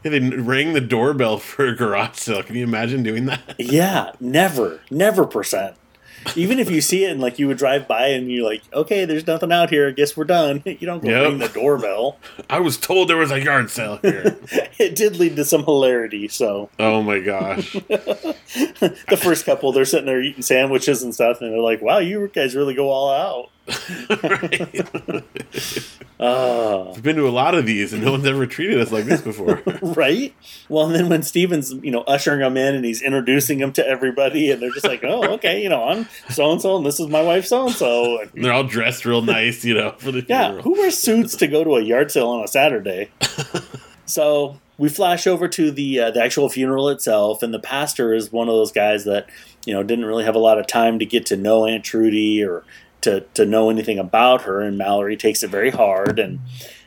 [0.04, 2.44] Yeah, they rang the doorbell for a garage sale.
[2.44, 3.56] Can you imagine doing that?
[3.58, 5.76] Yeah, never, never percent.
[6.36, 9.06] Even if you see it and like you would drive by and you're like, okay,
[9.06, 9.88] there's nothing out here.
[9.88, 10.62] I guess we're done.
[10.66, 11.24] You don't go Yep.
[11.24, 12.20] ring the doorbell.
[12.52, 14.38] I was told there was a yard sale here.
[14.78, 16.28] It did lead to some hilarity.
[16.28, 17.74] So oh my gosh.
[17.74, 22.28] the first couple, they're sitting there eating sandwiches and stuff, and they're like, wow, you
[22.34, 23.50] guys really go all out.
[26.20, 26.92] Ah.
[26.96, 29.22] I've been to a lot of these and no one's ever treated us like this
[29.22, 29.62] before.
[29.82, 30.34] right?
[30.70, 33.86] Well, and then when Steven's, you know, ushering them in and he's introducing them to
[33.88, 37.00] everybody, and they're just like, oh, okay, you know, I'm so and so, and this
[37.00, 38.26] is my wife, so and so.
[38.34, 40.64] They're all dressed real nice, you know, for the Yeah, funeral.
[40.64, 43.10] who wears suits to go to a yard sale on a Saturday?
[44.06, 48.32] so we flash over to the uh, the actual funeral itself, and the pastor is
[48.32, 49.30] one of those guys that
[49.66, 52.44] you know didn't really have a lot of time to get to know Aunt Trudy
[52.44, 52.64] or
[53.06, 56.42] to to know anything about her, and Mallory takes it very hard, and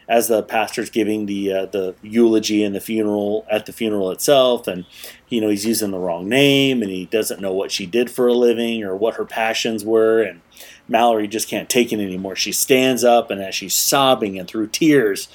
[0.08, 4.66] as the pastor's giving the uh, the eulogy and the funeral at the funeral itself,
[4.66, 4.84] and
[5.28, 8.26] you know he's using the wrong name, and he doesn't know what she did for
[8.26, 10.40] a living or what her passions were, and
[10.88, 12.36] Mallory just can't take it anymore.
[12.36, 15.28] She stands up, and as she's sobbing and through tears,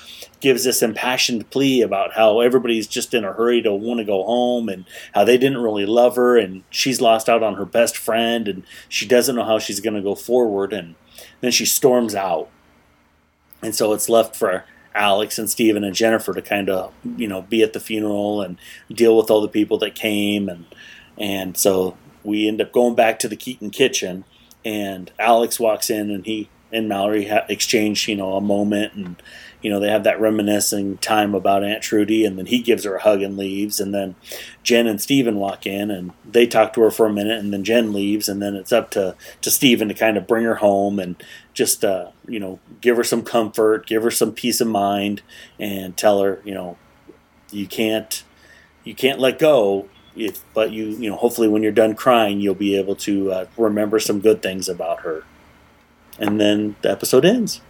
[0.43, 4.25] gives this impassioned plea about how everybody's just in a hurry to want to go
[4.25, 7.95] home and how they didn't really love her and she's lost out on her best
[7.95, 10.95] friend and she doesn't know how she's going to go forward and
[11.39, 12.49] then she storms out.
[13.61, 17.41] And so it's left for alex and steven and jennifer to kind of you know
[17.41, 18.59] be at the funeral and
[18.91, 20.67] deal with all the people that came and
[21.17, 24.23] and so we end up going back to the keaton kitchen
[24.63, 29.15] and alex walks in and he and mallory ha- exchange you know a moment and
[29.63, 32.95] you know, they have that reminiscing time about Aunt Trudy, and then he gives her
[32.95, 33.79] a hug and leaves.
[33.79, 34.15] And then
[34.61, 37.63] Jen and Steven walk in and they talk to her for a minute, and then
[37.63, 40.99] Jen leaves, and then it's up to, to Steven to kind of bring her home
[40.99, 41.15] and
[41.53, 45.21] just, uh, you know, give her some comfort, give her some peace of mind,
[45.57, 46.77] and tell her, you know,
[47.51, 48.23] you can't
[48.83, 52.55] you can't let go if, but you you know hopefully when you're done crying you'll
[52.55, 55.23] be able to uh, remember some good things about her
[56.17, 57.61] and then the episode ends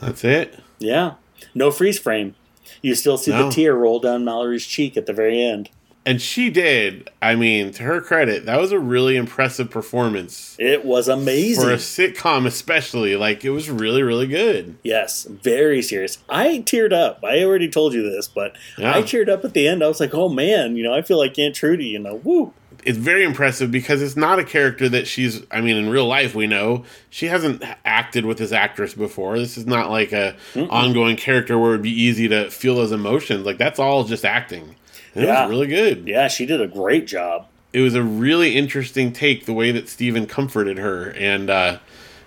[0.00, 0.63] That's it.
[0.78, 1.14] Yeah.
[1.54, 2.34] No freeze frame.
[2.82, 3.46] You still see No.
[3.48, 5.70] the tear roll down Mallory's cheek at the very end.
[6.06, 7.08] And she did.
[7.22, 11.64] I mean, to her credit, that was a really impressive performance It was amazing.
[11.64, 13.16] for a sitcom, especially.
[13.16, 14.76] Like it was really, really good.
[14.82, 16.18] yes, very serious.
[16.28, 17.24] I teared up.
[17.24, 18.94] I already told you this, but Yeah.
[18.94, 19.82] I teared up at the end.
[19.82, 22.52] I was like, oh man, you know, I feel like Aunt Trudy, you know, woo.
[22.84, 25.42] It's very impressive because it's not a character that she's.
[25.50, 29.38] I mean, in real life, we know she hasn't acted with this actress before.
[29.38, 33.46] This is not like a ongoing character where it'd be easy to feel those emotions.
[33.46, 34.76] Like that's all just acting.
[35.14, 36.06] And It was really good.
[36.08, 37.46] Yeah, she did a great job.
[37.72, 41.78] it was a really interesting take the way that Steven comforted her and uh,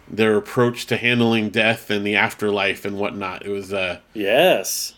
[0.10, 3.46] their approach to handling death and the afterlife and whatnot.
[3.46, 4.94] It was uh, Yes.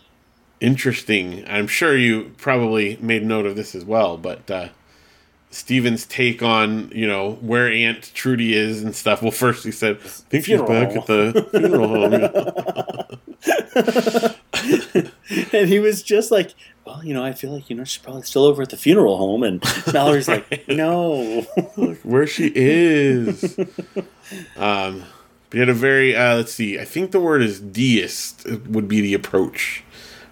[0.60, 1.44] interesting.
[1.48, 4.68] I'm sure you probably made note of this as well, but uh,
[5.50, 9.22] Steven's take on you know where Aunt Trudy is and stuff.
[9.22, 12.12] Well, first he said, "I think she's back at the funeral home."
[15.52, 18.22] And he was just like, well, you know, I feel like, you know, she's probably
[18.22, 19.42] still over at the funeral home.
[19.44, 21.42] And Mallory's like, no.
[22.02, 23.56] where she is.
[24.56, 25.04] um,
[25.52, 26.78] we had a very uh, let's see.
[26.80, 29.82] I think the word is deist would be the approach,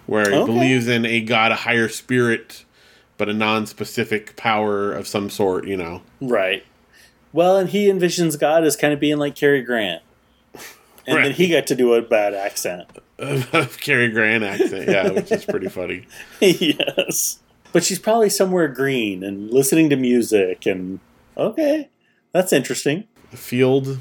[0.05, 0.45] where he Okay.
[0.51, 2.63] believes in a god, a higher spirit,
[3.19, 5.67] but a non-specific power of some sort.
[5.67, 6.65] You know, Right.
[7.31, 10.01] Well, and he envisions God as kind of being like Cary Grant.
[11.05, 12.87] And then he got to do a bad accent.
[13.17, 16.07] Of Cary Grant accent, yeah, which is pretty funny.
[16.39, 17.39] yes.
[17.71, 20.99] But she's probably somewhere green and listening to music and
[21.37, 21.89] okay.
[22.31, 23.05] That's interesting.
[23.33, 23.99] A field,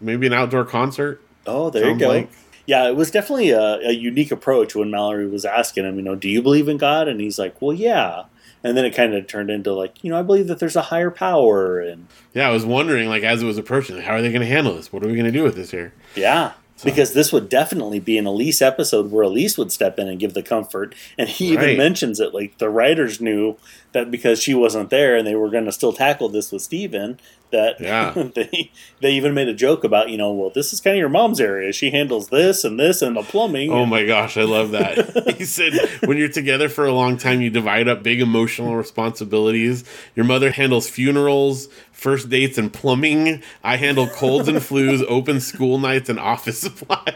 [0.00, 1.20] maybe an outdoor concert.
[1.46, 2.12] Oh, there sounds you go.
[2.12, 2.30] like.
[2.66, 6.16] Yeah, it was definitely a, a unique approach when Mallory was asking him, you know,
[6.16, 7.06] do you believe in God?
[7.06, 8.24] And he's like, well, yeah.
[8.66, 10.82] And then it kind of turned into like, you know, I believe that there's a
[10.82, 11.78] higher power.
[11.78, 14.40] And Yeah, I was wondering, like, as it was approaching, like, how are they going
[14.40, 14.92] to handle this?
[14.92, 15.92] What are we going to do with this here?
[16.16, 20.18] yeah, because this would definitely be an Elise episode where Elise would step in and
[20.18, 20.96] give the comfort.
[21.16, 22.34] And he even mentions it.
[22.34, 23.56] Like the writers knew
[23.96, 27.18] that because she wasn't there and they were going to still tackle this with Steven,
[27.50, 28.12] that Yeah.
[28.34, 31.08] they, they even made a joke about, you know, well, this is kind of your
[31.08, 31.72] mom's area.
[31.72, 33.72] She handles this and this and the plumbing.
[33.72, 35.34] Oh my gosh, I love that.
[35.38, 35.72] he said
[36.04, 39.84] when you're together for a long time, you divide up big emotional responsibilities.
[40.14, 43.42] Your mother handles funerals, first dates, and plumbing.
[43.64, 47.06] I handle colds and flus, open school nights, and office supplies.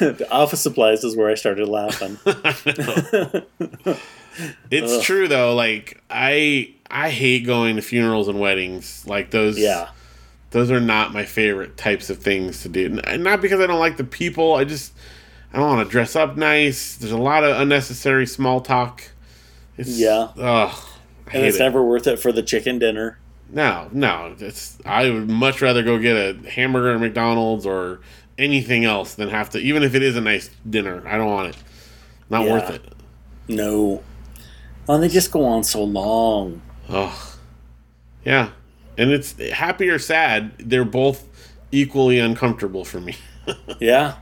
[0.00, 2.18] the office supplies is where I started laughing.
[4.68, 5.02] It's Ugh.
[5.04, 5.54] true though.
[5.54, 9.06] Like I, I hate going to funerals and weddings.
[9.06, 9.56] Like those.
[9.56, 9.90] yeah.
[10.50, 12.98] those are not my favorite types of things to do.
[13.04, 14.54] And not because I don't like the people.
[14.54, 14.92] I just
[15.52, 16.96] I don't want to dress up nice.
[16.96, 19.04] There's a lot of unnecessary small talk.
[19.78, 20.30] It's, Yeah.
[20.36, 20.74] Ugh.
[21.32, 21.60] And it's it.
[21.60, 23.18] never worth it for the chicken dinner.
[23.50, 24.34] no, no.
[24.38, 28.00] It's I would much rather go get a hamburger at McDonald's or
[28.38, 29.58] anything else than have to.
[29.58, 31.56] Even if it is a nice dinner, I don't want it.
[32.30, 32.52] Not Yeah.
[32.52, 32.82] worth it.
[33.48, 34.02] No.
[34.88, 36.60] Oh, and they just go on so long.
[36.88, 37.16] Ugh.
[38.24, 38.50] Yeah.
[38.98, 40.52] And it's happy or sad.
[40.58, 41.26] They're both
[41.72, 43.16] equally uncomfortable for me.
[43.80, 44.14] Yeah.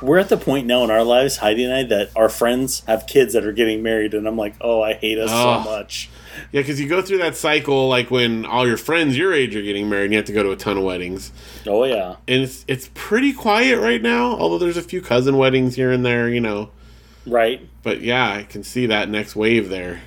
[0.00, 3.06] We're at the point now in our lives, Heidi and I, that our friends have
[3.06, 5.62] kids that are getting married, and I'm like, oh, I hate us Oh.
[5.62, 6.08] so much.
[6.52, 9.62] Yeah, because you go through that cycle like when all your friends your age are
[9.62, 11.32] getting married and you have to go to a ton of weddings.
[11.66, 12.16] Oh, yeah.
[12.28, 16.04] And it's it's pretty quiet right now, although there's a few cousin weddings here and
[16.04, 16.70] there, you know.
[17.26, 17.68] Right.
[17.82, 20.00] But yeah, I can see that next wave there.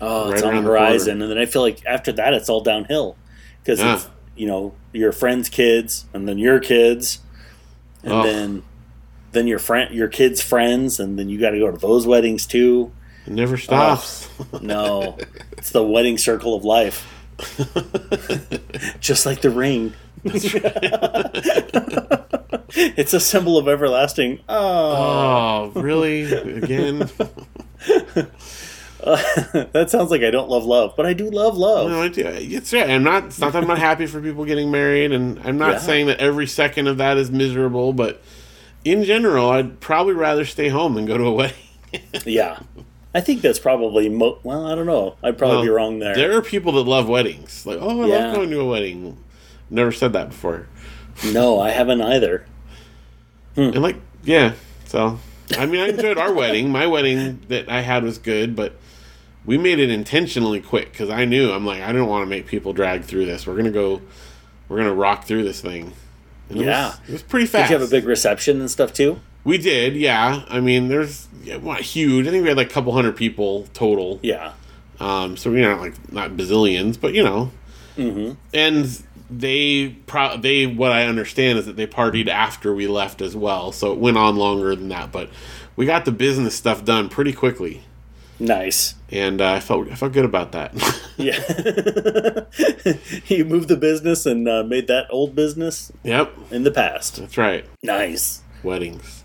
[0.00, 1.22] Oh, it's on the the horizon.
[1.22, 3.16] And then I feel like after that, it's all downhill.
[3.62, 3.94] Because Yeah.
[3.94, 7.18] it's, you know, your friends' kids, and then your kids.
[8.04, 8.22] and Oh.
[8.22, 8.62] then
[9.32, 12.46] then your friend, your kids' friends, and then you got to go to those weddings
[12.46, 12.92] too.
[13.28, 14.26] It never stops.
[14.54, 15.18] Oh, no,
[15.52, 17.06] it's the wedding circle of life,
[19.00, 19.92] just like the ring.
[20.24, 20.54] it's
[23.12, 24.40] a symbol of everlasting.
[24.48, 26.22] Oh, oh, really?
[26.32, 27.00] Again?
[29.00, 31.90] that sounds like I don't love love, but I do love love.
[31.90, 32.24] No, I do.
[32.26, 32.88] It's right.
[32.88, 33.24] I'm not.
[33.26, 35.78] It's not that I'm not happy for people getting married, and I'm not Yeah.
[35.80, 37.92] saying that every second of that is miserable.
[37.92, 38.22] But
[38.86, 41.56] in general, I'd probably rather stay home than go to a wedding.
[42.24, 42.60] Yeah,
[43.14, 44.66] I think that's probably mo- well.
[44.66, 45.16] I don't know.
[45.22, 46.14] I'd probably Well, be wrong there.
[46.14, 47.64] There are people that love weddings.
[47.66, 48.26] Like, oh, I Yeah.
[48.26, 49.16] love going to a wedding.
[49.70, 50.66] Never said that before.
[51.32, 52.44] No, I haven't either.
[53.54, 53.60] Hmm.
[53.62, 54.52] And like, yeah.
[54.84, 55.18] So,
[55.58, 56.70] I mean, I enjoyed our wedding.
[56.70, 58.74] My wedding that I had was good, but
[59.44, 62.46] we made it intentionally quick because I knew I'm like, I don't want to make
[62.46, 63.46] people drag through this.
[63.46, 64.00] We're gonna go.
[64.68, 65.92] We're gonna rock through this thing.
[66.50, 66.88] And it Yeah.
[66.88, 67.68] was, it was pretty fast.
[67.70, 69.20] Did you have a big reception and stuff too?
[69.48, 70.44] We did, yeah.
[70.50, 72.26] I mean, there's yeah, not huge.
[72.26, 74.20] I think we had like a couple hundred people total.
[74.22, 74.52] Yeah.
[75.00, 77.50] Um, so we're not like not bazillions, but you know.
[77.96, 78.34] Mm-hmm.
[78.52, 83.34] And they pro- they what I understand is that they partied after we left as
[83.34, 85.12] well, so it went on longer than that.
[85.12, 85.30] But
[85.76, 87.84] we got the business stuff done pretty quickly,
[88.38, 88.96] Nice.
[89.10, 90.74] and uh, I felt I felt good about that.
[91.18, 91.32] Yeah.
[93.26, 97.16] you moved the business and uh, made that old business yep, in the past.
[97.16, 97.64] that's right.
[97.82, 98.42] Nice.
[98.62, 99.17] Weddings.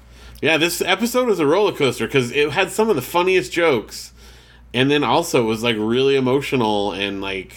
[0.44, 4.12] Yeah, this episode was a roller coaster because it had some of the funniest jokes,
[4.74, 7.56] and then also was like really emotional and like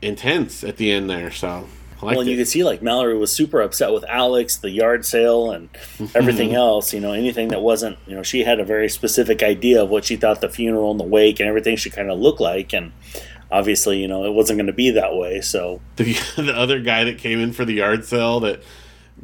[0.00, 1.32] intense at the end there.
[1.32, 1.66] So
[2.00, 5.50] Well, and you could see like Mallory was super upset with Alex, the yard sale,
[5.50, 5.68] and
[6.14, 6.94] everything else.
[6.94, 7.98] You know, anything that wasn't.
[8.06, 11.00] You know, she had a very specific idea of what she thought the funeral and
[11.00, 12.92] the wake and everything should kind of look like, and
[13.50, 15.40] obviously, you know, it wasn't going to be that way.
[15.40, 18.62] So the the other guy that came in for the yard sale that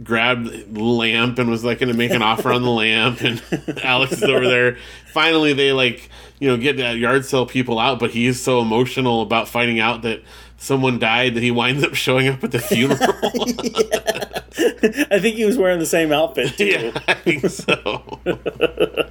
[0.02, 3.42] grabbed the lamp and was like going to make an offer on the lamp and
[3.82, 4.76] Alex is over there
[5.12, 9.22] finally they like you know get that yard sale people out but he's so emotional
[9.22, 10.22] about finding out that
[10.58, 12.98] someone died that he winds up showing up at the funeral
[15.10, 16.66] I think he was wearing the same outfit too.
[16.66, 18.20] yeah i think so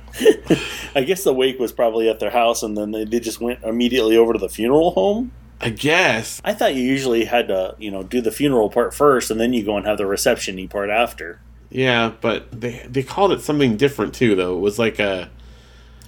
[0.95, 3.61] I guess the wake was probably at their house, and then they, they just went
[3.63, 5.31] immediately over to the funeral home.
[5.65, 9.31] I guess I thought you usually had to, you know, do the funeral part first,
[9.31, 11.39] and then you go and have the reception part after.
[11.69, 15.29] yeah but they they called it something different too though it was like a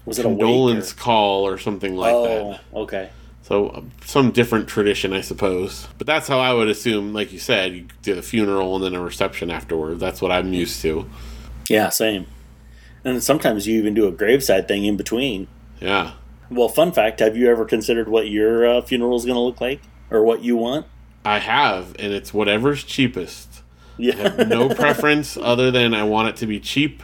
[0.06, 3.10] Was it a condolence or- call or something like that oh, okay.
[3.44, 5.88] So um, some different tradition, I suppose.
[5.98, 8.94] But that's how I would assume, like you said, you do the funeral and then
[8.94, 10.02] a reception afterward.
[10.02, 11.10] That's what I'm used to.
[11.70, 12.26] Yeah, same.
[13.06, 15.48] And sometimes you even do a graveside thing in between.
[15.80, 16.12] Yeah.
[16.50, 19.62] Well, fun fact: Have you ever considered what your uh, funeral is going to look
[19.62, 20.86] like, or what you want?
[21.26, 23.64] I have, and it's whatever's cheapest.
[23.98, 24.44] Yeah.
[24.48, 27.04] No preference other than I want it to be cheap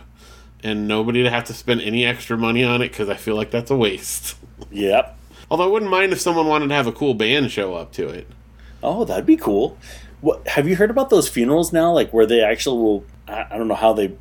[0.63, 3.51] and nobody to have to spend any extra money on it because I feel like
[3.51, 4.37] that's a waste.
[4.71, 5.17] yep.
[5.51, 8.07] Although I wouldn't mind if someone wanted to have a cool band show up to
[8.07, 8.27] it.
[8.81, 9.77] Oh, that'd be cool.
[10.21, 11.91] What have you heard about those funerals now?
[11.91, 13.05] Like where they actually will.
[13.27, 14.13] I, I don't know how they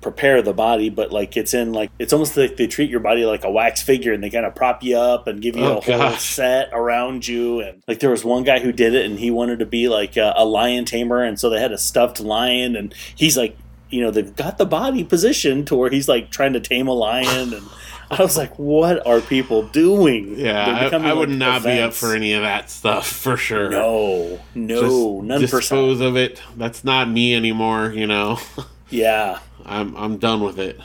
[0.00, 3.24] prepare the body, but like it's in like it's almost like they treat your body
[3.24, 5.78] like a wax figure, and they kind of prop you up and give you Oh,
[5.78, 6.22] a whole gosh.
[6.22, 7.60] set around you.
[7.60, 10.16] And like there was one guy who did it, and he wanted to be like
[10.16, 13.56] a, a lion tamer, and so they had a stuffed lion, and he's like,
[13.90, 16.92] you know, they've got the body positioned to where he's like trying to tame a
[16.94, 17.66] lion, and
[18.12, 20.36] I was like, what are people doing?
[20.38, 23.68] Yeah, I, I would like, not be up for any of that stuff for sure.
[23.70, 25.60] No, no, Just none percent.
[25.60, 26.40] dispose of it.
[26.56, 27.92] That's not me anymore.
[27.92, 28.38] You know,
[28.90, 30.80] Yeah, I'm I'm done with it.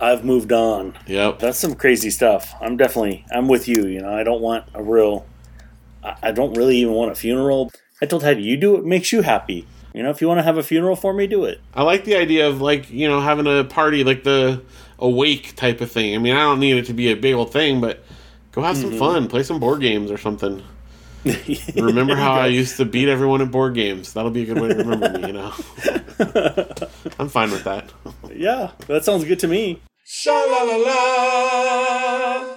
[0.00, 0.96] I've moved on.
[1.06, 1.40] Yep.
[1.40, 2.54] That's some crazy stuff.
[2.60, 3.86] I'm definitely, I'm with you.
[3.86, 5.26] You know, I don't want a real,
[6.22, 7.70] I don't really even want a funeral.
[8.00, 9.66] I told Hattie, you do what makes you happy.
[9.92, 11.60] You know, if you want to have a funeral for me, do it.
[11.74, 14.62] I like the idea of like you know having a party like the
[14.98, 16.14] awake type of thing.
[16.14, 18.02] I mean, I don't need it to be a big old thing, but
[18.52, 18.90] go have Mm-hmm.
[18.90, 20.62] some fun, play some board games or something.
[21.76, 24.12] Remember how I used to beat everyone at board games?
[24.14, 25.26] That'll be a good way to remember me.
[25.26, 25.52] You know,
[27.18, 27.92] I'm fine with that.
[28.34, 29.80] yeah, that sounds good to me.
[30.04, 32.56] Sha la la la.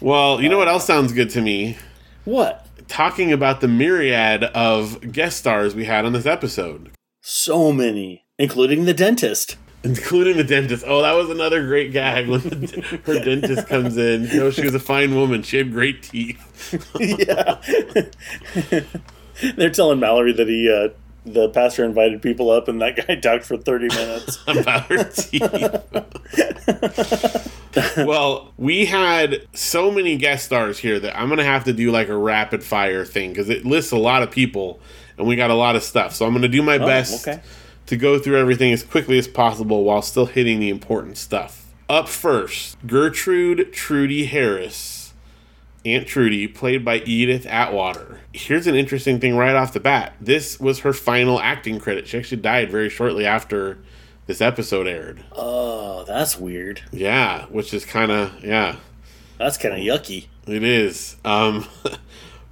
[0.00, 1.76] Well, you know what else uh, sounds good to me?
[2.24, 2.66] What?
[2.88, 6.90] Talking about the myriad of guest stars we had on this episode.
[7.20, 9.56] So many, including the dentist.
[9.84, 10.84] Including the dentist.
[10.86, 14.24] Oh, that was another great gag when the, her dentist comes in.
[14.24, 15.42] You know, she was a fine woman.
[15.42, 16.40] She had great teeth.
[16.98, 17.60] yeah.
[19.56, 20.88] They're telling Mallory that he, uh,
[21.24, 24.38] the pastor invited people up and that guy talked for 30 minutes.
[24.48, 25.42] about her teeth.
[27.98, 31.90] well, we had so many guest stars here that I'm going to have to do
[31.92, 34.80] like a rapid fire thing because it lists a lot of people
[35.16, 36.14] and we got a lot of stuff.
[36.14, 37.42] So I'm going to do my best Oh, okay.
[37.88, 41.66] To go through everything as quickly as possible while still hitting the important stuff.
[41.88, 45.14] Up first, Gertrude Trudy Harris,
[45.84, 48.20] Aunt Trudy, played by Edith Atwater.
[48.32, 50.12] Here's an interesting thing right off the bat.
[50.20, 52.06] This was her final acting credit.
[52.06, 53.78] She actually died very shortly after
[54.26, 55.24] this episode aired.
[55.32, 56.82] Oh, that's weird.
[56.92, 58.76] Yeah, which is kind of yeah,
[59.38, 60.26] That's kind of yucky.
[60.46, 61.16] it is.
[61.24, 61.66] Um,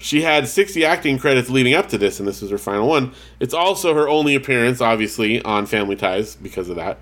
[0.07, 3.13] she had 60 acting credits leading up to this, and this was her final one.
[3.41, 6.99] It's also her only appearance, obviously, on Family Ties because of that.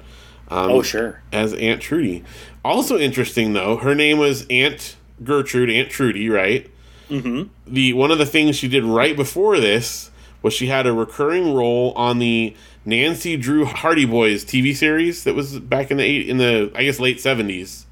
[0.48, 1.20] Um, Oh, sure.
[1.32, 2.24] as Aunt Trudy.
[2.64, 6.70] Also interesting though, her name was Aunt Gertrude, Aunt Trudy, right?
[7.10, 7.48] Mm-hmm.
[7.66, 10.10] The one of the things she did right before this
[10.42, 12.54] was she had a recurring role on the
[12.86, 16.84] Nancy Drew Hardy Boys TV series that was back in the eight, in the I
[16.84, 17.84] guess late seventies,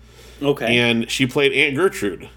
[0.43, 0.77] Okay.
[0.79, 2.29] and she played Aunt Gertrude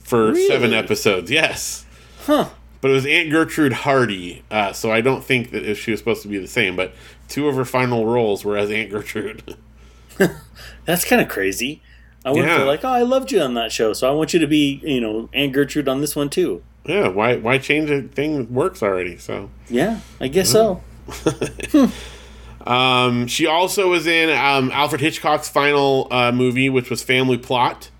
[0.00, 1.30] for seven episodes.
[1.30, 1.83] Yes,
[2.26, 2.48] huh.
[2.80, 6.00] but it was Aunt Gertrude Hardy, uh, so I don't think that if she was
[6.00, 6.76] supposed to be the same.
[6.76, 6.92] But
[7.28, 9.56] two of her final roles were as Aunt Gertrude.
[10.84, 11.82] That's kind of crazy.
[12.24, 12.58] I would Yeah.
[12.58, 14.80] feel like, oh, I loved you on that show, so I want you to be,
[14.82, 16.62] you know, Aunt Gertrude on this one too.
[16.86, 19.16] Yeah, why why change a thing that works already?
[19.18, 20.82] So, Yeah, I guess so.
[22.66, 27.90] um, she also was in um, Alfred Hitchcock's final uh, movie, which was Family Plot,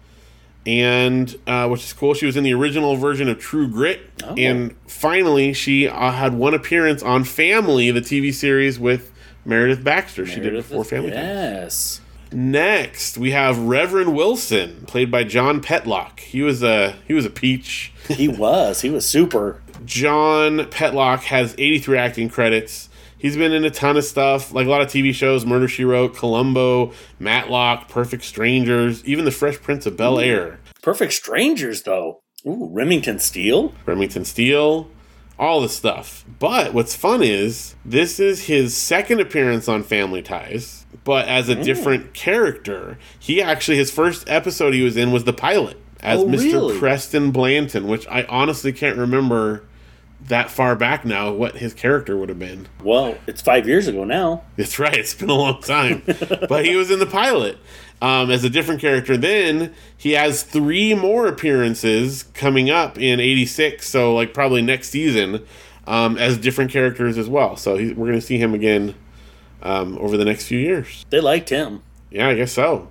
[0.66, 2.14] and uh, which is cool.
[2.14, 4.34] She was in the original version of True Grit, Oh.
[4.38, 9.12] and finally, she uh, had one appearance on Family, the TV series with
[9.44, 10.24] Meredith Baxter.
[10.26, 11.10] she did Meredith- before Family.
[11.10, 12.00] Yes.
[12.32, 16.18] Next, we have Reverend Wilson, played by John Petlock.
[16.20, 17.92] He was a he was a peach.
[18.08, 18.80] He was.
[18.80, 19.60] He was super.
[19.84, 22.88] John Petlock has 83 acting credits.
[23.24, 25.82] He's been in a ton of stuff, like a lot of TV shows Murder She
[25.82, 32.20] Wrote, Columbo, Matlock, Perfect Strangers, even The Fresh Prince of Bel Air, Perfect Strangers, though.
[32.46, 33.72] Ooh, Remington Steele?
[33.86, 34.90] Remington Steele,
[35.38, 36.26] all the stuff.
[36.38, 41.56] But what's fun is this is his second appearance on Family Ties, but as a
[41.56, 41.64] mm.
[41.64, 42.98] different character.
[43.18, 46.52] He actually, his first episode he was in was the pilot as Oh, Mr.
[46.52, 46.78] really?
[46.78, 49.64] Preston Blanton, which I honestly can't remember
[50.28, 52.66] that far back now what his character would have been.
[52.82, 54.42] Well, it's five years ago now.
[54.56, 54.94] That's right.
[54.94, 56.02] It's been a long time,
[56.48, 57.58] but he was in the pilot
[58.00, 59.16] um, as a different character.
[59.16, 65.44] Then he has three more appearances coming up in '86, so like probably next season
[65.86, 67.56] um, as different characters as well.
[67.56, 68.94] So we're going to see him again
[69.62, 71.04] um, over the next few years.
[71.10, 71.82] They liked him.
[72.10, 72.88] Yeah, I guess so.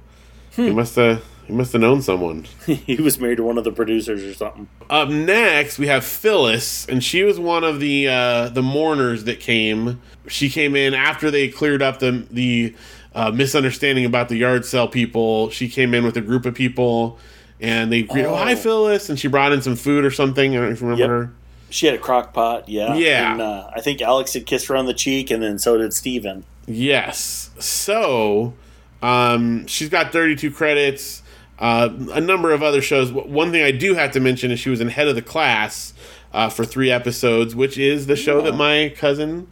[0.51, 1.23] He must have.
[1.47, 2.45] He must have known someone.
[2.65, 4.67] he was married to one of the producers or something.
[4.89, 9.39] Up next, we have Phyllis, and she was one of the uh, the mourners that
[9.39, 10.01] came.
[10.27, 12.75] She came in after they cleared up the the
[13.15, 15.49] uh, misunderstanding about the yard sale people.
[15.49, 17.19] She came in with a group of people,
[17.59, 18.55] and they greeted, "Oh, hi, Oh.
[18.55, 20.55] Phyllis," and she brought in some food or something.
[20.55, 21.09] I don't remember Yep.
[21.09, 21.31] her.
[21.69, 22.93] She had a crock pot, yeah.
[22.95, 23.31] Yeah.
[23.31, 25.91] And uh, I think Alex had kissed her on the cheek, and then so did
[25.91, 26.43] Steven.
[26.67, 27.49] Yes.
[27.57, 28.53] So,
[29.01, 31.22] um, she's got 32 credits.
[31.63, 33.11] Uh, a number of other shows.
[33.13, 35.93] One thing I do have to mention is she was in Head of the Class
[36.33, 39.47] uh, for three episodes, which is the show that my cousin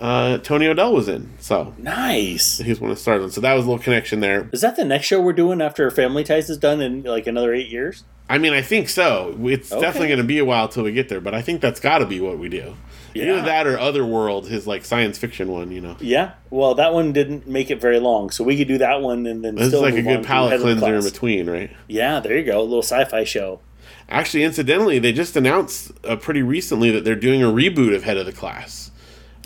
[0.00, 1.30] uh, Tony Odell was in.
[1.38, 2.58] So Nice.
[2.58, 3.22] he was one of the stars.
[3.22, 3.30] on.
[3.30, 4.48] So that was a little connection there.
[4.52, 7.54] Is that the next show we're doing after Family Ties is done in like another
[7.54, 8.02] eight years?
[8.28, 9.36] I mean, I think so.
[9.44, 9.80] It's Okay.
[9.80, 11.98] definitely going to be a while till we get there, but I think that's got
[11.98, 12.74] to be what we do.
[13.14, 15.70] Either that or Otherworld, his like science fiction one.
[15.70, 16.32] You know, Yeah.
[16.50, 19.44] Well, that one didn't make it very long, so we could do that one and
[19.44, 21.70] then this is still like a good palate Head of the cleanser in between, right?
[21.88, 22.60] Yeah, there you go.
[22.60, 23.60] A little sci-fi show.
[24.08, 28.16] Actually, incidentally, they just announced uh, pretty recently that they're doing a reboot of Head
[28.16, 28.90] of the Class.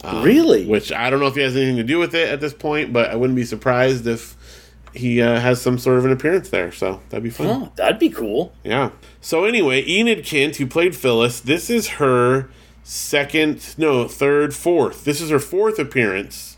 [0.02, 0.66] Um, really?
[0.66, 2.92] Which I don't know if he has anything to do with it at this point,
[2.92, 4.36] but I wouldn't be surprised if
[4.92, 6.72] he uh, has some sort of an appearance there.
[6.72, 7.46] So that'd be fun.
[7.46, 8.52] oh, that'd be cool.
[8.64, 8.90] Yeah.
[9.20, 12.48] So anyway, Enid Kent, who played Phyllis, this is her
[12.86, 15.04] second, no, third, fourth.
[15.04, 16.56] This is her fourth appearance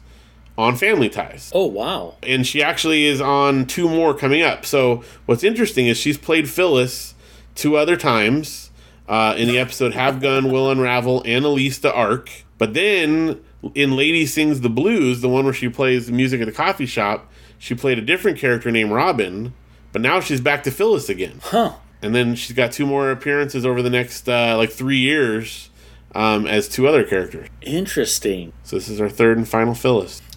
[0.59, 1.51] on Family Ties.
[1.55, 2.17] Oh wow.
[2.23, 4.67] And she actually is on two more coming up.
[4.67, 7.15] So what's interesting is she's played Phyllis
[7.55, 8.71] two other times
[9.09, 12.29] uh, in the episode Have Gun, Will Unravel, and Elyse D'Arc.
[12.59, 13.43] But then
[13.75, 16.87] in Lady Sings the Blues, the one where she plays the music at the coffee
[16.87, 19.55] shop, she played a different character named Robin.
[19.93, 21.41] But now she's back to Phyllis again.
[21.43, 21.73] Huh.
[22.03, 25.68] And then she's got two more appearances over the next uh, like three years
[26.15, 27.49] um, as two other characters.
[27.63, 28.53] Interesting.
[28.63, 30.23] So this is our third and final Phyllis.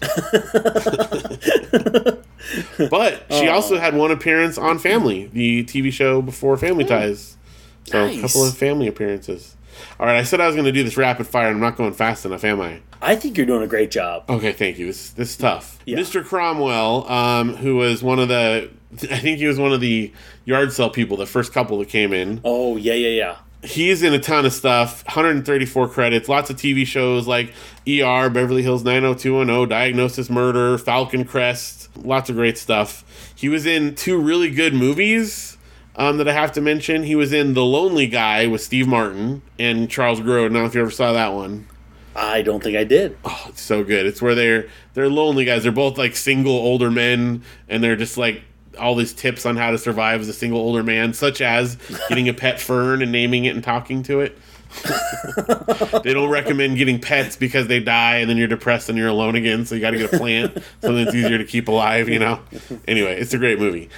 [2.90, 7.36] but she also had one appearance on Family, the TV show before Family Ties.
[7.84, 9.56] So a couple of family appearances.
[9.98, 11.76] All right, I said I was going to do this rapid fire, and I'm not
[11.76, 12.80] going fast enough, am I?
[13.00, 14.24] I think you're doing a great job.
[14.28, 14.86] Okay, thank you.
[14.86, 15.78] This this is tough.
[15.84, 15.98] Yeah.
[15.98, 16.24] Mr.
[16.24, 20.12] Cromwell, um, who was one of the, I think he was one of the
[20.44, 22.40] yard sale people, the first couple that came in.
[22.44, 23.36] Oh yeah, yeah, yeah.
[23.62, 25.04] He's in a ton of stuff.
[25.06, 27.54] 134 credits lots of tv shows like
[27.88, 33.04] er beverly hills 90210 diagnosis murder falcon crest lots of great stuff.
[33.34, 35.58] He was in two really good movies
[35.96, 37.02] um, that i have to mention.
[37.02, 40.38] He was in the lonely guy with steve martin and charles grodin.
[40.38, 41.66] I don't know if you ever saw that one.
[42.14, 43.16] I don't think I did.
[43.24, 44.06] oh, it's so good.
[44.06, 45.62] It's where they're they're lonely guys.
[45.62, 48.42] They're both like single older men and they're just like
[48.78, 51.76] all these tips on how to survive as a single older man such as
[52.08, 54.38] getting a pet fern and naming it and talking to it.
[56.02, 59.36] They don't recommend getting pets because they die and then you're depressed and you're alone
[59.36, 60.54] again so you got to get a plant.
[60.80, 62.40] Something that's easier to keep alive you know?
[62.88, 63.88] Anyway it's a great movie.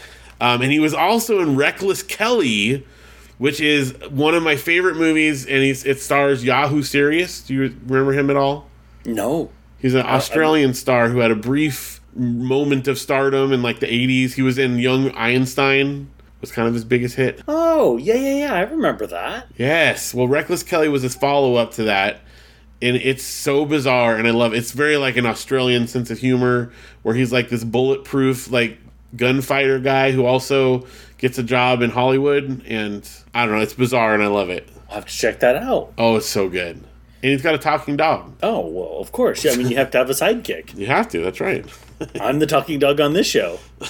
[0.40, 2.84] Um, and he was also in reckless kelly
[3.38, 7.42] which is one of my favorite movies and he's, it stars yahoo serious.
[7.42, 8.68] Do you remember him at all?
[9.04, 9.50] No.
[9.78, 14.32] He's an Australian star who had a brief moment of stardom in like the 80s.
[14.32, 16.10] He was in Young Einstein,
[16.40, 17.42] was kind of his biggest hit.
[17.48, 18.54] Oh, yeah, yeah, yeah.
[18.54, 19.46] I remember that.
[19.56, 20.14] Yes.
[20.14, 22.20] Well, Reckless Kelly was his follow up to that.
[22.82, 24.58] And it's so bizarre and I love it.
[24.58, 26.70] It's very like an Australian sense of humor
[27.02, 28.78] where he's like this bulletproof like
[29.16, 30.86] gunfighter guy who also
[31.16, 34.68] gets a job in Hollywood and I don't know, it's bizarre and I love it.
[34.88, 35.94] I'll have to check that out.
[35.96, 36.76] Oh, it's so good.
[36.76, 38.34] And he's got a talking dog.
[38.42, 39.44] Oh, well, of course.
[39.44, 40.76] Yeah, I mean, you have to have a sidekick.
[40.76, 41.64] You have to, that's right.
[42.20, 43.59] I'm the talking dog on this show.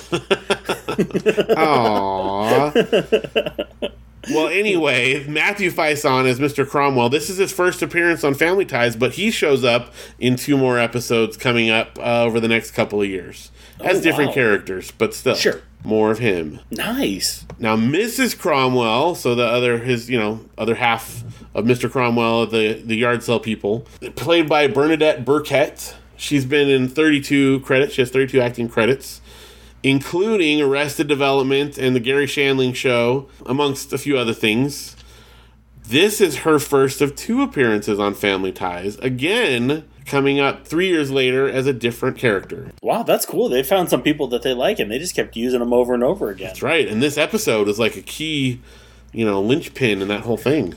[2.25, 3.93] Aww.
[4.31, 6.69] well, anyway, Matthew Faison as Mr.
[6.69, 7.09] Cromwell.
[7.09, 10.79] This is his first appearance on Family Ties, but he shows up in two more
[10.79, 13.51] episodes coming up uh, over the next couple of years
[13.81, 14.35] as Oh, different wow.
[14.35, 15.61] characters, but still, Sure.
[15.83, 16.61] more of him.
[16.71, 17.45] Nice.
[17.59, 18.39] Now, Mrs.
[18.39, 21.23] Cromwell, so the other his you know other half
[21.55, 21.91] of Mr.
[21.91, 23.87] Cromwell, the the yard sale people,
[24.17, 25.97] played by Bernadette Birkett.
[26.17, 27.95] She's been in 32 credits.
[27.95, 29.21] She has 32 acting credits,
[29.83, 34.97] including Arrested Development and the Garry Shandling Show, amongst a few other things.
[35.87, 38.97] This is her first of two appearances on Family Ties.
[38.99, 42.71] Again, coming up three years later as a different character.
[42.83, 43.49] Wow, that's cool.
[43.51, 46.03] They found some people that they like, and they just kept using them over and
[46.03, 46.49] over again.
[46.49, 46.89] That's right.
[46.89, 48.61] And this episode is like a key,
[49.13, 50.75] you know, linchpin in that whole thing.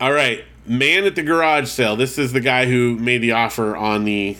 [0.00, 1.96] All right, man at the garage sale.
[1.96, 4.36] This is the guy who made the offer on the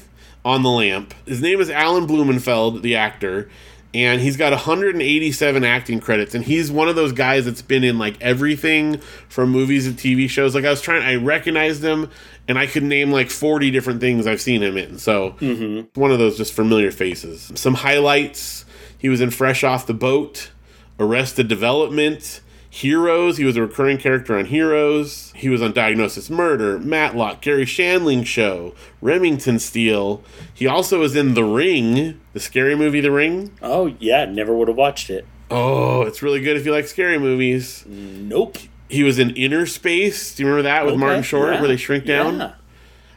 [0.46, 1.12] on the lamp.
[1.26, 3.50] His name is Alan Blumenfeld, the actor,
[3.92, 6.36] and he's got 187 acting credits.
[6.36, 10.30] And he's one of those guys that's been in like everything from movies and TV
[10.30, 10.54] shows.
[10.54, 12.10] Like I was trying, I recognized him,
[12.46, 14.98] and I could name like 40 different things I've seen him in.
[14.98, 16.00] So mm-hmm.
[16.00, 17.50] one of those just familiar faces.
[17.56, 18.64] Some highlights.
[18.96, 20.52] He was in Fresh Off the Boat,
[21.00, 22.40] Arrested Development,
[22.76, 23.38] Heroes.
[23.38, 25.32] He was a recurring character on Heroes.
[25.34, 30.22] He was on Diagnosis Murder, Matlock, Garry Shandling Show, Remington Steele.
[30.52, 33.50] He also was in The Ring, the scary movie The Ring.
[33.62, 35.26] Oh, yeah, never would have watched it.
[35.50, 37.82] Oh, it's really good if you like scary movies.
[37.86, 38.58] Nope.
[38.90, 40.34] He was in Inner Space.
[40.34, 42.36] Do you remember that with Okay, Martin Short, yeah, where they shrink down?
[42.38, 42.52] Yeah.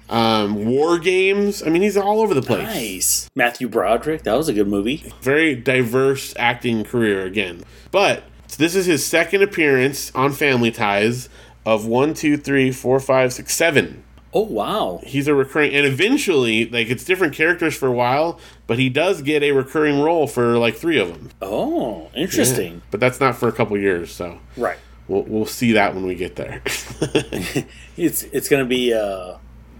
[0.10, 1.62] Um, War Games.
[1.62, 2.64] I mean, he's all over the place.
[2.64, 3.30] Nice.
[3.36, 5.12] Matthew Broderick, that was a good movie.
[5.22, 7.64] very diverse acting career again.
[7.92, 8.24] But
[8.58, 11.30] this is his second appearance on Family Ties
[11.66, 14.04] of one, two, three, four, five, six, seven.
[14.32, 15.02] Oh, wow.
[15.04, 19.22] He's a recurring, and eventually, like it's different characters for a while, but he does
[19.24, 21.30] get a recurring role for like three of them.
[21.42, 22.82] Oh, interesting.
[22.92, 24.78] But that's not for a couple years, so Right.
[25.08, 26.62] we'll we'll see that when we get there.
[27.98, 29.38] It's it's going to be, uh,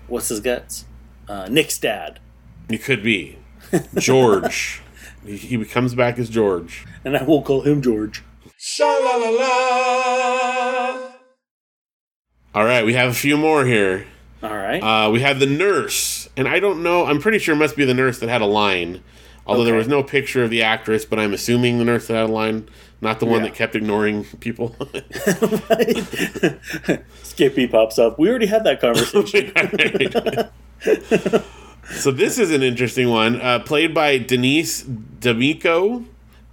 [0.08, 0.86] what's his guts?
[1.28, 2.20] Uh, Nick's dad.
[2.70, 3.38] it could be
[3.98, 4.82] George.
[5.26, 6.86] he, he comes back as George.
[7.06, 8.24] And I will call him George.
[8.62, 11.12] Sha la la la.
[12.54, 14.06] All right, we have a few more here.
[14.44, 14.82] All right.
[14.84, 17.06] Uh, we have the nurse, and I don't know.
[17.06, 19.02] I'm pretty sure it must be the nurse that had a line,
[19.48, 21.06] although there was no picture of the actress.
[21.06, 22.68] But I'm assuming the nurse that had a line,
[23.00, 23.50] not the one Yeah.
[23.50, 24.76] that kept ignoring people.
[27.24, 28.20] Skippy pops up.
[28.20, 29.54] We already had that conversation.
[31.92, 36.04] so this is an interesting one, uh, played by Denise D'Amico,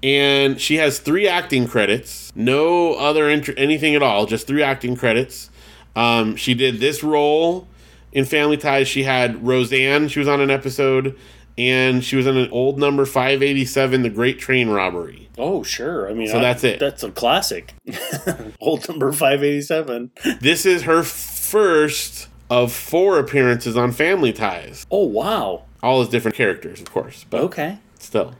[0.02, 4.96] and she has three acting credits, no other int- anything at all, just three acting
[4.96, 5.50] credits.
[5.94, 7.66] Um, she did this role
[8.12, 8.88] in Family Ties.
[8.88, 10.08] She had Roseanne.
[10.08, 11.16] She was on an episode,
[11.56, 15.28] and she was in an old number 587, The Great Train Robbery.
[15.38, 16.08] oh, sure.
[16.10, 16.78] I mean, So I- that's it.
[16.78, 17.74] That's a classic.
[18.60, 20.10] Old number 587.
[20.40, 24.86] This is her first of four appearances on Family Ties.
[24.90, 25.64] Oh, wow.
[25.82, 27.78] All as different characters, of course, but Okay.
[27.98, 28.34] still.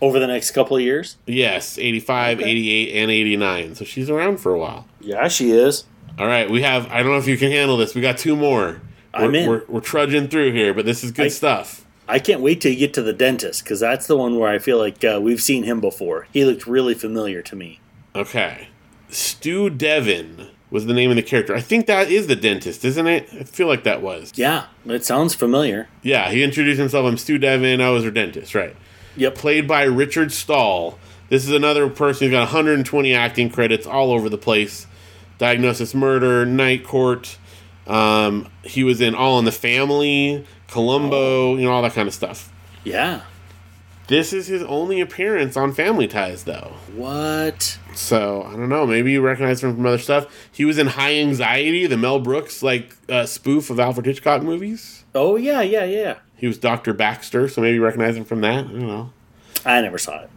[0.00, 1.16] Over the next couple of years?
[1.26, 2.50] Yes, 85, Okay.
[2.50, 3.74] 88, and 89.
[3.76, 4.86] So she's around for a while.
[5.00, 5.84] Yeah, she is.
[6.18, 7.94] All right, we have, I don't know if you can handle this.
[7.94, 8.80] We got two more.
[9.14, 9.48] I'm we're, in.
[9.48, 11.82] We're, we're trudging through here, but this is good I- stuff.
[12.08, 14.60] I can't wait till you get to the dentist because that's the one where I
[14.60, 16.28] feel like uh, we've seen him before.
[16.32, 17.80] He looked really familiar to me.
[18.14, 18.68] Okay.
[19.08, 21.52] Stu Devin was the name of the character.
[21.54, 23.28] I think that is the dentist, isn't it?
[23.32, 24.32] I feel like that was.
[24.36, 25.88] Yeah, it sounds familiar.
[26.02, 27.06] Yeah, he introduced himself.
[27.06, 27.80] I'm Stu Devin.
[27.80, 28.76] I was her dentist, right?
[29.16, 29.34] Yep.
[29.34, 30.98] Played by Richard Stahl.
[31.28, 34.86] This is another person who's got 120 acting credits all over the place.
[35.38, 37.36] Diagnosis Murder, Night Court.
[37.86, 42.14] Um, he was in All in the Family, Columbo, you know, all that kind of
[42.14, 42.52] stuff.
[42.84, 43.22] Yeah.
[44.08, 46.74] This is his only appearance on Family Ties, though.
[46.94, 47.78] What?
[47.94, 48.86] So I don't know.
[48.86, 50.26] Maybe you recognize him from other stuff.
[50.52, 55.04] He was in High Anxiety, the Mel Brooks like uh, spoof of Alfred Hitchcock movies.
[55.12, 56.18] Oh yeah, yeah, yeah.
[56.36, 58.64] He was Doctor Baxter, so maybe you recognize him from that.
[58.66, 59.10] I don't know.
[59.64, 60.30] I never saw it.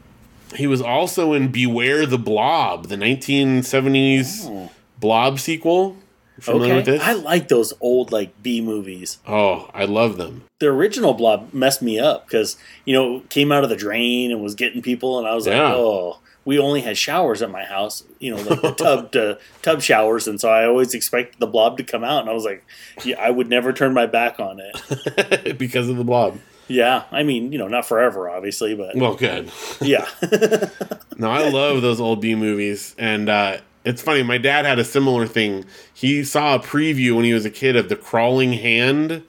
[0.55, 4.69] He was also in Beware the Blob, the 1970s Oh.
[4.99, 5.95] Blob sequel.
[6.39, 6.75] Familiar Okay.
[6.77, 7.01] with this?
[7.03, 9.17] I like those old like B movies.
[9.27, 10.43] oh, I love them.
[10.59, 14.31] The original Blob messed me up because you know it came out of the drain
[14.31, 15.63] and was getting people, and I was Yeah.
[15.63, 16.19] like, oh.
[16.45, 20.27] We only had showers at my house, you know, like the tub to tub showers,
[20.27, 22.65] and so I always expected the blob to come out, and I was like,
[23.03, 25.57] yeah, I would never turn my back on it.
[25.57, 26.39] because of the Blob.
[26.67, 29.51] Yeah, I mean, you know, not forever, obviously, but Well, good.
[29.81, 30.07] yeah.
[31.17, 34.23] No, I love those old B movies, and uh, it's funny.
[34.23, 35.65] My dad had a similar thing.
[35.93, 39.23] He saw a preview when he was a kid of the Crawling Hand,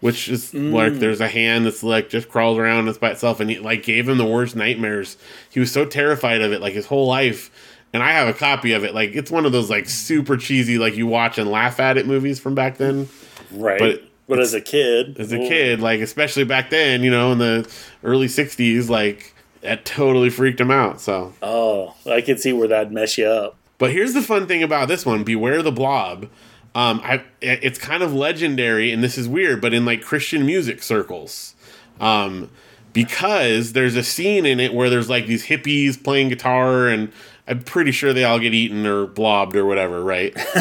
[0.00, 0.98] which is like mm.
[0.98, 3.82] there's a hand that's like just crawls around and it's by itself, and he like
[3.82, 5.16] gave him the worst nightmares.
[5.50, 7.50] He was so terrified of it, like his whole life.
[7.92, 8.94] And I have a copy of it.
[8.94, 12.06] Like it's one of those like super cheesy, like you watch and laugh at it
[12.06, 13.08] movies from back then.
[13.52, 13.78] right.
[13.78, 17.38] But But, as a kid, As a kid, like especially back then, you know, in
[17.38, 17.70] the
[18.04, 21.00] early '60s, like that totally freaked him out.
[21.00, 23.56] So oh, I could see where that'd mess you up.
[23.76, 26.28] But here's the fun thing about this one: Beware the Blob.
[26.74, 30.82] Um, I it's kind of legendary, and this is weird, but in like Christian music
[30.82, 31.54] circles,
[32.00, 32.50] um,
[32.92, 37.12] because there's a scene in it where there's like these hippies playing guitar, and
[37.48, 40.32] I'm pretty sure they all get eaten or blobbed or whatever, right?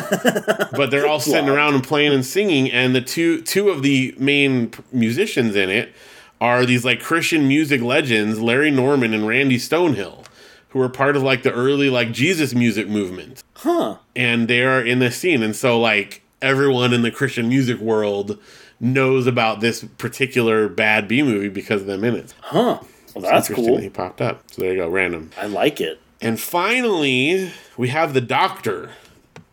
[0.71, 4.15] but they're all sitting around and playing and singing, and the two two of the
[4.17, 5.93] main musicians in it
[6.41, 10.25] are these like Christian music legends, Larry Norman and Randy Stonehill,
[10.69, 13.97] who were part of like the early like Jesus music movement Huh.
[14.15, 18.37] and they are in this scene and so like everyone in the christian music world
[18.79, 22.79] knows about this particular bad b movie because of them in it Huh.
[23.13, 23.75] Well, that's cool.
[23.75, 25.99] that he popped up so there you go random I like it.
[26.21, 28.91] and finally we have the doctor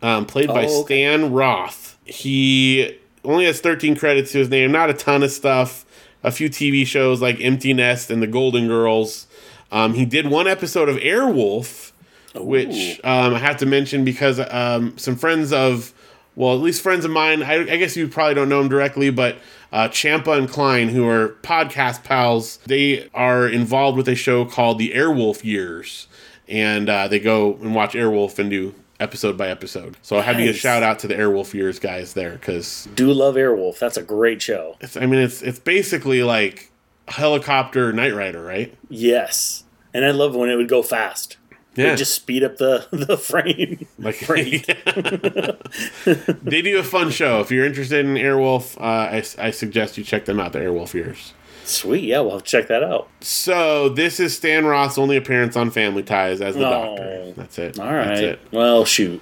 [0.01, 1.03] um, played by Oh, okay.
[1.09, 5.85] stan roth he only has 13 credits to his name not a ton of stuff
[6.23, 9.26] a few tv shows like empty nest and the golden girls
[9.71, 11.91] um, he did one episode of airwolf
[12.35, 15.93] which um, I have to mention because um, some friends of,
[16.35, 19.09] well, at least friends of mine, I, I guess you probably don't know them directly,
[19.09, 19.37] but
[19.71, 24.77] uh, Champa and Klein, who are podcast pals, they are involved with a show called
[24.77, 26.07] The Airwolf Years.
[26.47, 29.97] And uh, they go and watch Airwolf and do episode by episode.
[30.01, 32.87] So I have to give a shout out to the Airwolf Years guys there because
[32.95, 33.79] Do love Airwolf.
[33.79, 34.77] That's a great show.
[34.79, 36.71] it's, I mean, it's, it's basically like
[37.07, 38.75] helicopter Knight Rider, right?
[38.89, 39.63] Yes.
[39.93, 41.37] And I love when it would go fast.
[41.75, 41.93] Yeah.
[41.95, 43.87] Just speed up the, the frame.
[43.99, 44.65] Like Right.
[46.43, 47.39] they do a fun show.
[47.39, 50.53] If you're interested in Airwolf, uh, I, I suggest you check them out.
[50.53, 51.33] The Airwolf Years.
[51.65, 52.05] Sweet.
[52.05, 53.09] Yeah, we'll check that out.
[53.21, 56.95] So this is Stan Roth's only appearance on Family Ties as the Oh.
[56.95, 57.33] Doctor.
[57.33, 57.79] That's it.
[57.79, 58.39] All That's it.
[58.51, 59.21] Well, shoot.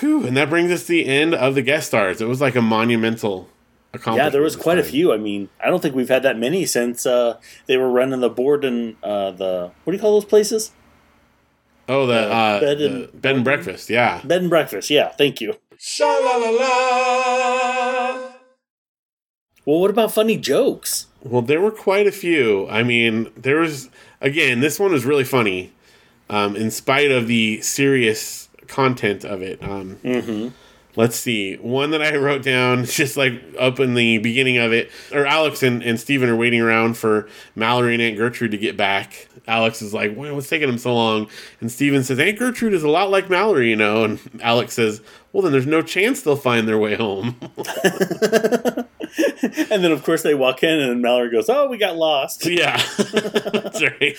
[0.00, 2.20] Whew, and that brings us to the end of the guest stars.
[2.20, 3.48] It was like a monumental.
[4.06, 5.12] Yeah, there was this quite a few.
[5.12, 8.30] I mean, I don't think we've had that many since uh, they were running the
[8.30, 10.72] board and uh, the what do you call those places?
[11.88, 13.90] Oh, the, uh, bed the and- bed and breakfast.
[13.90, 14.20] Yeah.
[14.24, 14.88] Bed and breakfast.
[14.88, 15.56] Yeah, thank you.
[15.78, 18.30] Sha la la la.
[19.66, 21.06] Well, what about funny jokes?
[21.22, 22.68] Well, there were quite a few.
[22.68, 23.90] I mean, there was
[24.20, 24.60] again.
[24.60, 25.72] This one was really funny,
[26.30, 29.62] um, in spite of the serious content of it.
[29.62, 30.48] Um, Mm-hmm.
[30.94, 31.56] Let's see.
[31.56, 35.62] One that I wrote down, just like up in the beginning of it, or Alex
[35.62, 39.28] and, and Steven are waiting around for Mallory and Aunt Gertrude to get back.
[39.48, 41.28] Alex is like, "Well, what's taking them so long?"
[41.60, 45.00] And Steven says, "Aunt Gertrude is a lot like Mallory, you know." And Alex says,
[45.32, 47.36] "Well, then there's no chance they'll find their way home."
[49.70, 52.76] And then, of course, they walk in and Mallory goes, "Oh, we got lost." yeah,
[53.12, 54.16] that's right.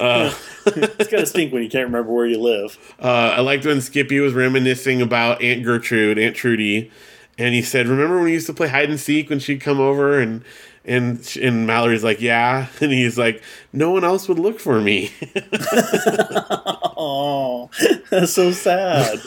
[0.00, 0.32] uh,
[0.98, 2.78] It's gotta stink when you can't remember where you live.
[3.00, 6.90] Uh, I liked when Skippy was reminiscing about Aunt Gertrude, Aunt Trudy,
[7.38, 9.80] and he said, "Remember when we used to play hide and seek when she'd come
[9.80, 10.42] over?" and
[10.84, 13.42] and and Mallory's like, "Yeah," and he's like,
[13.72, 15.12] "No one else would look for me."
[16.96, 17.70] Oh,
[18.08, 19.20] that's so sad.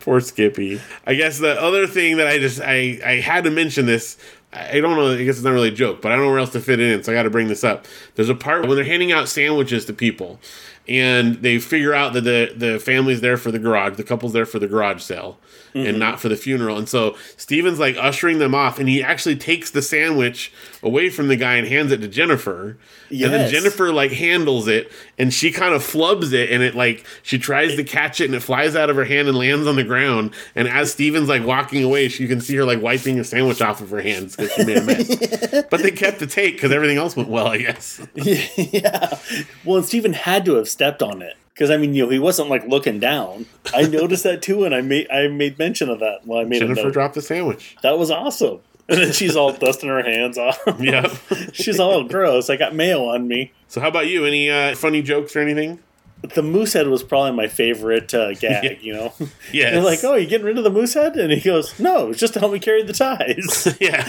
[0.00, 0.80] Poor Skippy.
[1.06, 4.16] I guess the other thing that I just I I had to mention this.
[4.52, 5.12] I don't know.
[5.12, 6.80] I guess it's not really a joke, but I don't know where else to fit
[6.80, 7.86] it in, so I got to bring this up.
[8.14, 10.40] There's a part when they're handing out sandwiches to people,
[10.88, 14.46] and they figure out that the the family's there for the garage, the couple's there
[14.46, 15.38] for the garage sale,
[15.74, 15.98] and mm-hmm.
[15.98, 16.78] not for the funeral.
[16.78, 21.26] And so Steven's like ushering them off, and he actually takes the sandwich away from
[21.26, 22.78] the guy and hands it to Jennifer.
[23.10, 23.24] Yes.
[23.24, 27.04] And then Jennifer like handles it, and she kind of flubs it, and it like
[27.22, 29.74] she tries to catch it, and it flies out of her hand and lands on
[29.74, 30.32] the ground.
[30.54, 33.62] And as Steven's like walking away, she you can see her like wiping a sandwich
[33.62, 35.64] off of her hands because she made a mess.
[35.70, 38.06] but they kept the take because everything else went well, I guess.
[38.14, 39.18] yeah.
[39.64, 42.20] Well, and Steven had to have stepped on it because I mean, you know, he
[42.20, 43.46] wasn't like looking down.
[43.74, 46.20] I noticed that too, and I made I made mention of that.
[46.24, 47.76] Well, I made a Jennifer dropped the sandwich.
[47.82, 48.60] That was awesome.
[48.90, 50.58] And then she's all dusting her hands off.
[50.80, 51.14] Yeah,
[51.52, 52.48] she's all gross.
[52.48, 53.52] I got mayo on me.
[53.66, 54.24] So how about you?
[54.24, 55.80] Any uh, funny jokes or anything?
[56.22, 58.64] The moose head was probably my favorite uh, gag.
[58.64, 58.72] Yeah.
[58.80, 59.12] You know,
[59.52, 59.72] yeah.
[59.72, 62.18] they're like, "Oh, you getting rid of the moose head?" And he goes, "No, it's
[62.18, 64.06] just to help me carry the ties." yeah.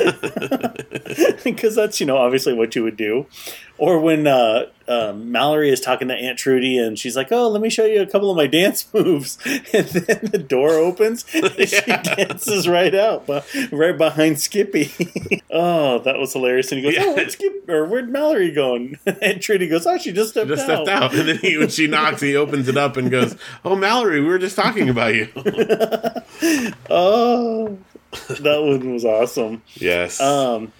[1.43, 3.27] because that's you know obviously what you would do
[3.79, 7.61] or when uh, uh, mallory is talking to aunt trudy and she's like oh let
[7.61, 9.37] me show you a couple of my dance moves.
[9.71, 14.91] And then the door opens and she dances right out but right behind skippy.
[15.51, 16.71] Oh that was hilarious.
[16.71, 17.03] And he goes Yeah.
[17.05, 20.67] oh where'd, Skip, or where'd mallory going aunt trudy goes oh she just stepped just
[20.67, 20.85] out.
[20.85, 23.75] stepped out, and then he, when she knocks, he opens it up and goes, "Oh,
[23.75, 25.27] Mallory, we were just talking about you."
[26.89, 27.77] oh
[28.39, 29.61] that one was awesome.
[29.75, 30.19] Yes.
[30.19, 30.71] Um,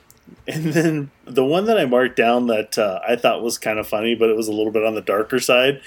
[0.48, 3.88] and then the one that I marked down that uh, I thought was kind of
[3.88, 5.82] funny, but it was a little bit on the darker side,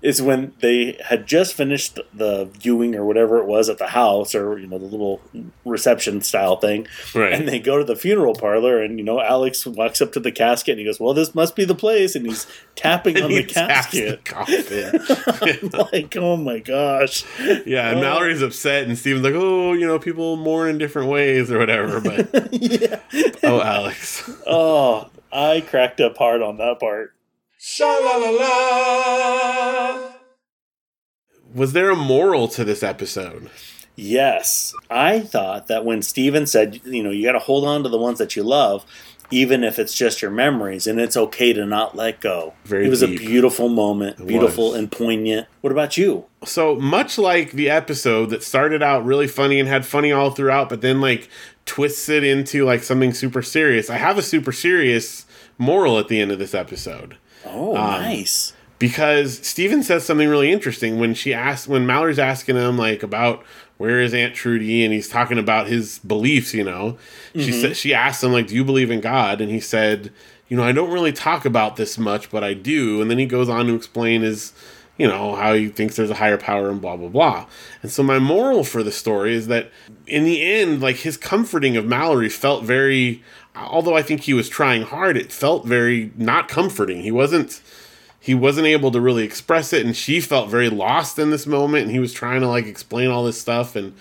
[0.00, 4.34] is when they had just finished the viewing or whatever it was at the house
[4.34, 5.20] or you know the little
[5.64, 7.32] reception style thing, right.
[7.32, 10.30] and they go to the funeral parlor, and you know Alex walks up to the
[10.32, 12.46] casket and he goes, "Well, this must be the place," and he's
[12.76, 14.24] tapping on the He the casket.
[14.24, 15.70] coffin.
[15.92, 17.24] like, oh my gosh!
[17.66, 18.02] yeah, and Oh.
[18.02, 22.00] Mallory's upset, and Steven's like, "Oh, you know, people mourn in different ways or whatever."
[22.00, 23.00] But yeah.
[23.42, 27.14] oh, Alex, Oh, I cracked up hard on that part.
[27.60, 30.10] Sha la la la.
[31.52, 33.50] was there a moral to this episode?
[33.96, 34.72] Yes.
[34.88, 37.98] I thought that when Steven said, you know, you got to hold on to the
[37.98, 38.84] ones that you love,
[39.32, 42.54] even if it's just your memories, and it's okay to not let go.
[42.64, 43.18] Very it was deep.
[43.20, 44.78] a beautiful moment, It beautiful was.
[44.78, 45.48] and poignant.
[45.60, 46.26] What about you?
[46.44, 50.68] So much like the episode that started out really funny and had funny all throughout,
[50.68, 51.28] but then like
[51.66, 53.90] twists it into like something super serious.
[53.90, 55.26] I have a super serious
[55.58, 57.16] moral at the end of this episode.
[57.46, 58.52] Oh, Um, nice.
[58.78, 63.44] because Steven says something really interesting when she asks when Mallory's asking him like about
[63.76, 66.98] where is Aunt Trudy and he's talking about his beliefs, you know.
[67.34, 70.12] She said she asked him like do you believe in God and he said,
[70.48, 73.00] you know, I don't really talk about this much, but I do.
[73.00, 74.52] And then he goes on to explain his
[74.96, 77.46] you know, how he thinks there's a higher power and blah blah blah.
[77.82, 79.70] And so my moral for the story is that
[80.08, 83.22] in the end like his comforting of Mallory felt very
[83.66, 87.02] although I think he was trying hard, it felt very not comforting.
[87.02, 87.60] He wasn't
[88.20, 91.84] he wasn't able to really express it and she felt very lost in this moment
[91.84, 93.94] and he was trying to like explain all this stuff and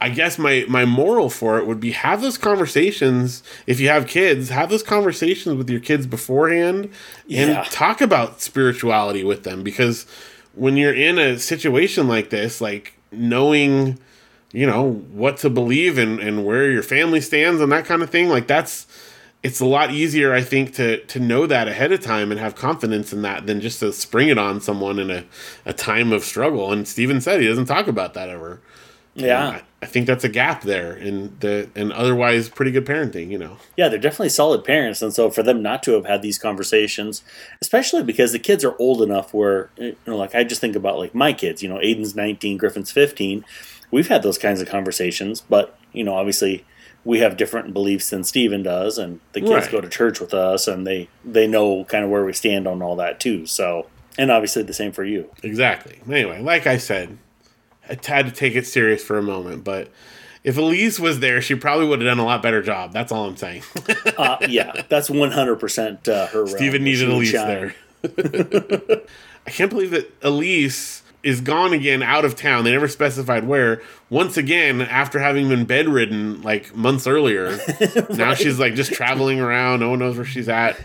[0.00, 4.06] I guess my my moral for it would be have those conversations if you have
[4.06, 6.84] kids, have those conversations with your kids beforehand
[7.28, 7.64] and Yeah.
[7.70, 10.06] talk about spirituality with them because
[10.54, 13.98] when you're in a situation like this, like knowing
[14.52, 18.10] you know what to believe and and where your family stands and that kind of
[18.10, 18.86] thing, like that's
[19.42, 22.54] it's a lot easier I think to to know that ahead of time and have
[22.54, 25.24] confidence in that than just to spring it on someone in a,
[25.64, 26.72] a time of struggle.
[26.72, 28.60] And Steven said he doesn't talk about that ever.
[29.14, 29.48] Yeah.
[29.48, 33.38] I, I think that's a gap there in the and otherwise pretty good parenting, you
[33.38, 33.56] know.
[33.76, 37.24] Yeah, they're definitely solid parents, and so for them not to have had these conversations,
[37.62, 40.98] especially because the kids are old enough where, you know, like I just think about
[40.98, 41.62] like my kids.
[41.62, 43.44] You know, Aiden's nineteen, Griffin's fifteen.
[43.90, 46.64] We've had those kinds of conversations, but you know, obviously
[47.04, 49.70] we have different beliefs than Steven does, and the kids Right.
[49.70, 52.82] go to church with us, and they they know kind of where we stand on
[52.82, 53.46] all that too.
[53.46, 53.86] So,
[54.18, 55.30] and obviously the same for you.
[55.42, 56.00] Exactly.
[56.08, 57.18] Anyway, like I said,
[57.88, 59.88] I had to take it serious for a moment, but
[60.44, 62.92] if Elyse was there, she probably would have done a lot better job.
[62.92, 63.62] That's all I'm saying.
[64.16, 66.46] Uh, yeah, that's one hundred percent her.
[66.46, 67.46] She needed Elyse shine.
[67.46, 67.74] there.
[69.46, 72.64] I can't believe that Elyse is gone again out of town.
[72.64, 73.82] They never specified where.
[74.08, 77.58] Once again, after having been bedridden like months earlier,
[78.10, 79.80] now she's like just traveling around.
[79.80, 80.76] No one knows where she's at.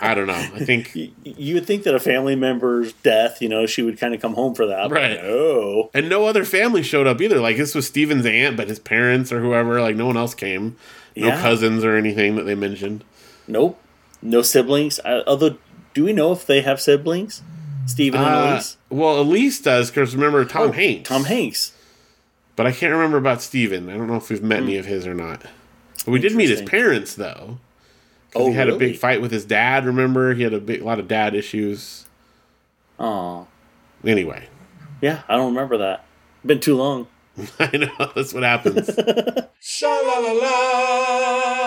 [0.00, 0.34] I don't know.
[0.34, 3.98] I think Y- You would think that a family member's death, you know, she would
[3.98, 4.90] kind of come home for that.
[4.90, 5.20] Right.
[5.22, 5.90] No.
[5.94, 7.40] And no other family showed up either.
[7.40, 10.76] Like this was Steven's aunt, but his parents or whoever, like no one else came.
[11.16, 11.40] No Yeah.
[11.40, 13.02] cousins or anything that they mentioned.
[13.48, 13.80] Nope.
[14.22, 15.00] No siblings.
[15.04, 15.56] Uh, although,
[15.92, 17.42] do we know if they have siblings?
[17.86, 18.76] Steven and Uh, Elyse?
[18.90, 21.08] well, Elyse does because remember Tom Oh, Hanks.
[21.08, 21.72] Tom Hanks.
[22.56, 23.88] But I can't remember about Steven.
[23.90, 25.42] I don't know if we've met any of his or not.
[26.04, 26.66] But we did meet his Hmm.
[26.66, 27.58] Parents though.
[28.36, 29.84] Oh, he had a big fight with his dad.
[29.86, 32.06] Remember, he had a big lot of dad issues.
[32.98, 33.46] Oh,
[34.04, 34.48] Anyway,
[35.00, 36.04] yeah, I don't remember that.
[36.44, 37.06] Been too long.
[37.58, 38.90] I know that's what happens.
[39.60, 41.63] Sha la la la.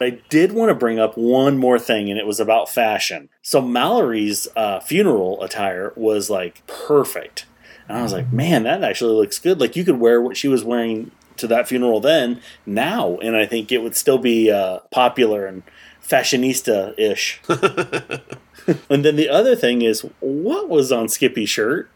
[0.00, 3.28] I did want to bring up one more thing, and it was about fashion.
[3.42, 7.46] So Mallory's uh, funeral attire was like perfect,
[7.88, 9.60] and I was like, man, that actually looks good.
[9.60, 13.46] Like you could wear what she was wearing to that funeral then, now, and I
[13.46, 15.62] think it would still be uh, popular and
[16.02, 17.40] fashionista ish.
[18.90, 21.90] and then the other thing is, what was on Skippy's shirt?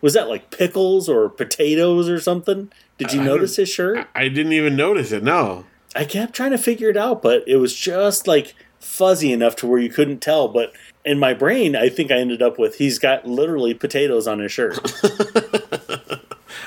[0.00, 2.70] Was that like pickles or potatoes or something?
[2.98, 4.06] Did you I notice his shirt?
[4.14, 5.22] I didn't even notice it.
[5.22, 5.64] No.
[5.96, 9.66] I kept trying to figure it out, but it was just like fuzzy enough to
[9.66, 10.48] where you couldn't tell.
[10.48, 10.72] But
[11.04, 14.52] in my brain, I think I ended up with he's got literally potatoes on his
[14.52, 14.78] shirt.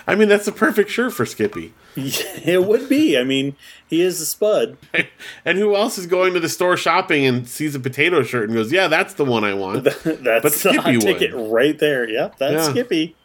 [0.07, 1.73] I mean, that's the perfect shirt for Skippy.
[1.95, 3.15] it would be.
[3.15, 3.55] I mean,
[3.87, 4.77] he is a spud.
[5.45, 8.53] And who else is going to the store shopping and sees a potato shirt and
[8.53, 12.07] goes, "Yeah, that's the one I want." That's But the Skippy hot ticket right there.
[12.09, 12.71] Yep, that's Yeah.
[12.71, 13.15] Skippy.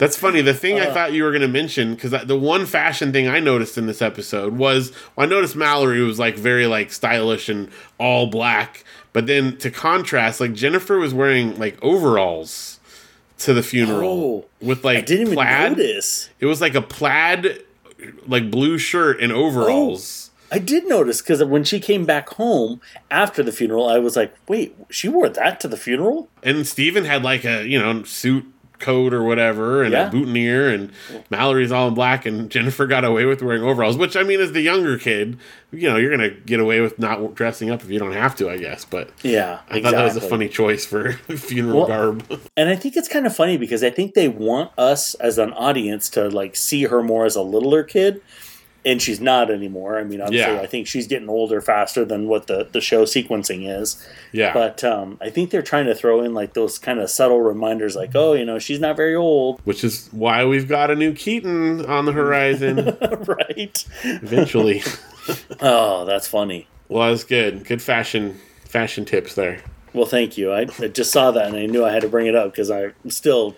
[0.00, 0.40] That's funny.
[0.40, 0.94] The thing I Uh.
[0.94, 4.02] thought you were going to mention because the one fashion thing I noticed in this
[4.02, 8.82] episode was well, I noticed Mallory was like very like stylish and all black,
[9.12, 12.80] but then to contrast, like Jennifer was wearing like overalls
[13.38, 15.72] to the funeral Oh, with like I didn't even plaid.
[15.78, 16.30] notice.
[16.40, 17.62] It was like a plaid,
[18.26, 20.30] like blue shirt and overalls.
[20.52, 22.80] I did notice because when she came back home
[23.10, 27.04] after the funeral, I was like, "Wait, she wore that to the funeral?" And Steven
[27.04, 28.44] had like a, you know, suit
[28.80, 30.08] coat or whatever and Yeah.
[30.08, 30.90] a boutonniere and
[31.30, 34.52] Mallory's all in black and Jennifer got away with wearing overalls, which I mean as
[34.52, 35.36] the younger kid,
[35.72, 38.34] you know, you're going to get away with not dressing up if you don't have
[38.36, 41.86] to, I guess, but Yeah, I thought that was a funny choice for funeral Well-
[41.86, 42.40] garb.
[42.56, 45.52] And I think it's kind of funny because I think they want us as an
[45.52, 48.20] audience to like see her more as a littler kid,
[48.84, 49.98] and she's not anymore.
[49.98, 50.60] I mean, obviously, Yeah.
[50.60, 54.04] I think she's getting older faster than what the the show sequencing is.
[54.32, 54.52] yeah.
[54.54, 57.94] But um, I think they're trying to throw in like those kind of subtle reminders,
[57.96, 61.12] like, oh, you know, she's not very old, which is why we've got a new
[61.12, 62.76] Keaton on the horizon
[63.26, 63.84] right?
[64.04, 64.82] eventually.
[65.60, 66.66] Oh, that's funny.
[66.88, 67.64] well, that's good.
[67.64, 69.62] Good fashion fashion tips there.
[69.92, 70.50] Well, thank you.
[70.52, 72.70] I, I just saw that and I knew I had to bring it up because
[72.70, 73.56] I'm still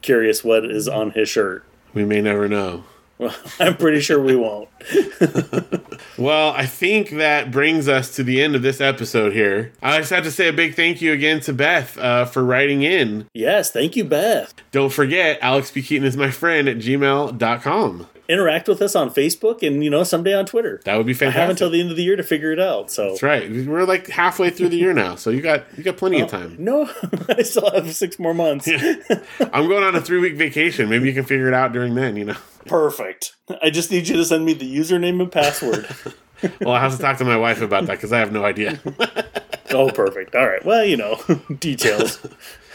[0.00, 1.64] curious what is on his shirt.
[1.92, 2.84] We may never know.
[3.22, 4.68] Well, I'm pretty sure we won't.
[6.18, 9.72] Well, I think that brings us to the end of this episode here.
[9.82, 12.82] I just have to say a big thank you again to Beth uh, for writing
[12.82, 13.26] in.
[13.32, 14.52] Yes, thank you, Beth.
[14.72, 15.82] Don't forget, Alex P.
[15.82, 18.06] Keaton is my friend at gmail.com.
[18.28, 20.80] Interact with us on Facebook and, you know, someday on Twitter.
[20.84, 21.36] That would be fantastic.
[21.38, 22.90] I have until the end of the year to figure it out.
[22.90, 23.50] So That's right.
[23.50, 26.56] We're like halfway through the year now, so you got you got plenty of time.
[26.58, 26.88] no,
[27.28, 28.68] I still have six more months.
[28.68, 30.88] I'm going on a three week vacation.
[30.88, 32.16] Maybe you can figure it out during then.
[32.16, 32.36] You know.
[32.66, 33.34] Perfect.
[33.60, 35.88] I just need you to send me the username and password.
[36.60, 38.80] Well, I have to talk to my wife about that because I have no idea.
[39.70, 40.34] oh, perfect.
[40.34, 40.64] All right.
[40.64, 41.20] Well, you know,
[41.60, 42.18] details.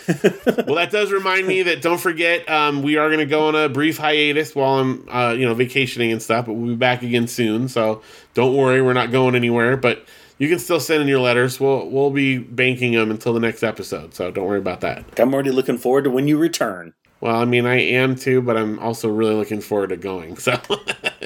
[0.07, 3.55] Well, that does remind me that don't forget um, we are going to go on
[3.55, 7.03] a brief hiatus while I'm uh, you know vacationing and stuff, but we'll be back
[7.03, 7.67] again soon.
[7.67, 8.01] So
[8.33, 9.77] don't worry, we're not going anywhere.
[9.77, 10.05] But
[10.37, 11.59] you can still send in your letters.
[11.59, 14.13] We'll we'll be banking them until the next episode.
[14.13, 15.19] So don't worry about that.
[15.19, 16.93] I'm already looking forward to when you return.
[17.19, 20.37] Well, I mean, I am too, but I'm also really looking forward to going.
[20.37, 20.59] So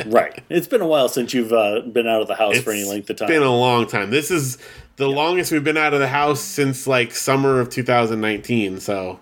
[0.06, 0.44] Right.
[0.50, 3.10] It's been a while since you've uh, been out of the house for any length
[3.10, 3.30] of time.
[3.30, 4.10] It's been a long time.
[4.10, 4.58] This is
[5.02, 8.80] the longest we've been out of the house since like summer of 2019.
[8.80, 9.20] So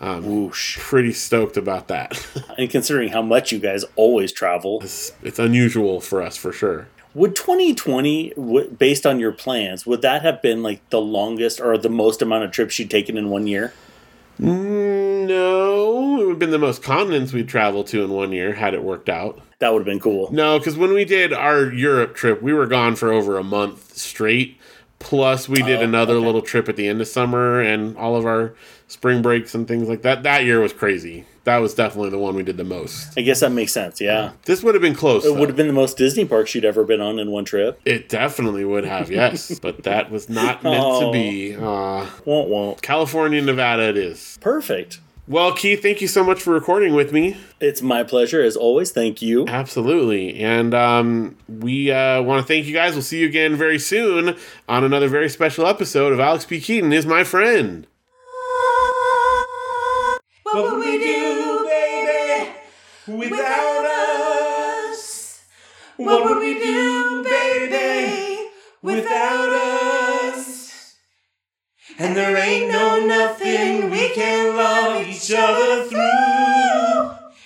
[0.00, 0.78] um, Whoosh.
[0.78, 2.26] pretty stoked about that.
[2.58, 6.88] And considering how much you guys always travel, it's, it's unusual for us for sure.
[7.14, 11.76] would 2020, w- based on your plans, would that have been like the longest or
[11.76, 13.74] the most amount of trips you'd taken in one year?
[14.40, 18.54] Mm, No, it would have been the most continents we'd traveled to in one year
[18.54, 19.38] had it worked out.
[19.58, 20.32] That would have been cool.
[20.32, 23.96] No, because when we did our Europe trip, we were gone for over a month
[23.96, 24.56] straight.
[25.00, 26.26] Plus, we did Oh, another okay.
[26.26, 28.54] little trip at the end of summer and all of our
[28.86, 30.22] spring breaks and things like that.
[30.22, 31.24] That year was crazy.
[31.44, 33.14] That was definitely the one we did the most.
[33.16, 33.98] I guess that makes sense.
[34.00, 34.32] Yeah.
[34.44, 35.24] This would have been close.
[35.24, 35.40] It though.
[35.40, 37.80] would have been the most Disney parks you'd ever been on in one trip.
[37.86, 39.58] It definitely would have, yes.
[39.62, 41.12] but that was not meant to Oh.
[41.12, 41.56] be.
[41.56, 42.82] Uh, Won't, won't.
[42.82, 44.38] California, Nevada, it is.
[44.42, 45.00] Perfect.
[45.28, 47.36] Well, Keith, thank you so much for recording with me.
[47.60, 48.90] It's my pleasure as always.
[48.90, 49.46] Thank you.
[49.46, 50.40] Absolutely.
[50.40, 52.94] And um, we uh, want to thank you guys.
[52.94, 54.36] We'll see you again very soon
[54.68, 56.60] on another very special episode of Alex P.
[56.60, 57.86] Keaton is my friend.
[60.42, 62.50] What would we do, baby,
[63.06, 65.42] without us?
[65.96, 68.48] What would we do, baby,
[68.82, 69.99] without us?
[72.02, 76.00] And there ain't no nothing we can love each other through.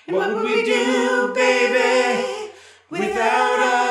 [0.07, 2.53] And what would we do, baby,
[2.89, 3.84] without us?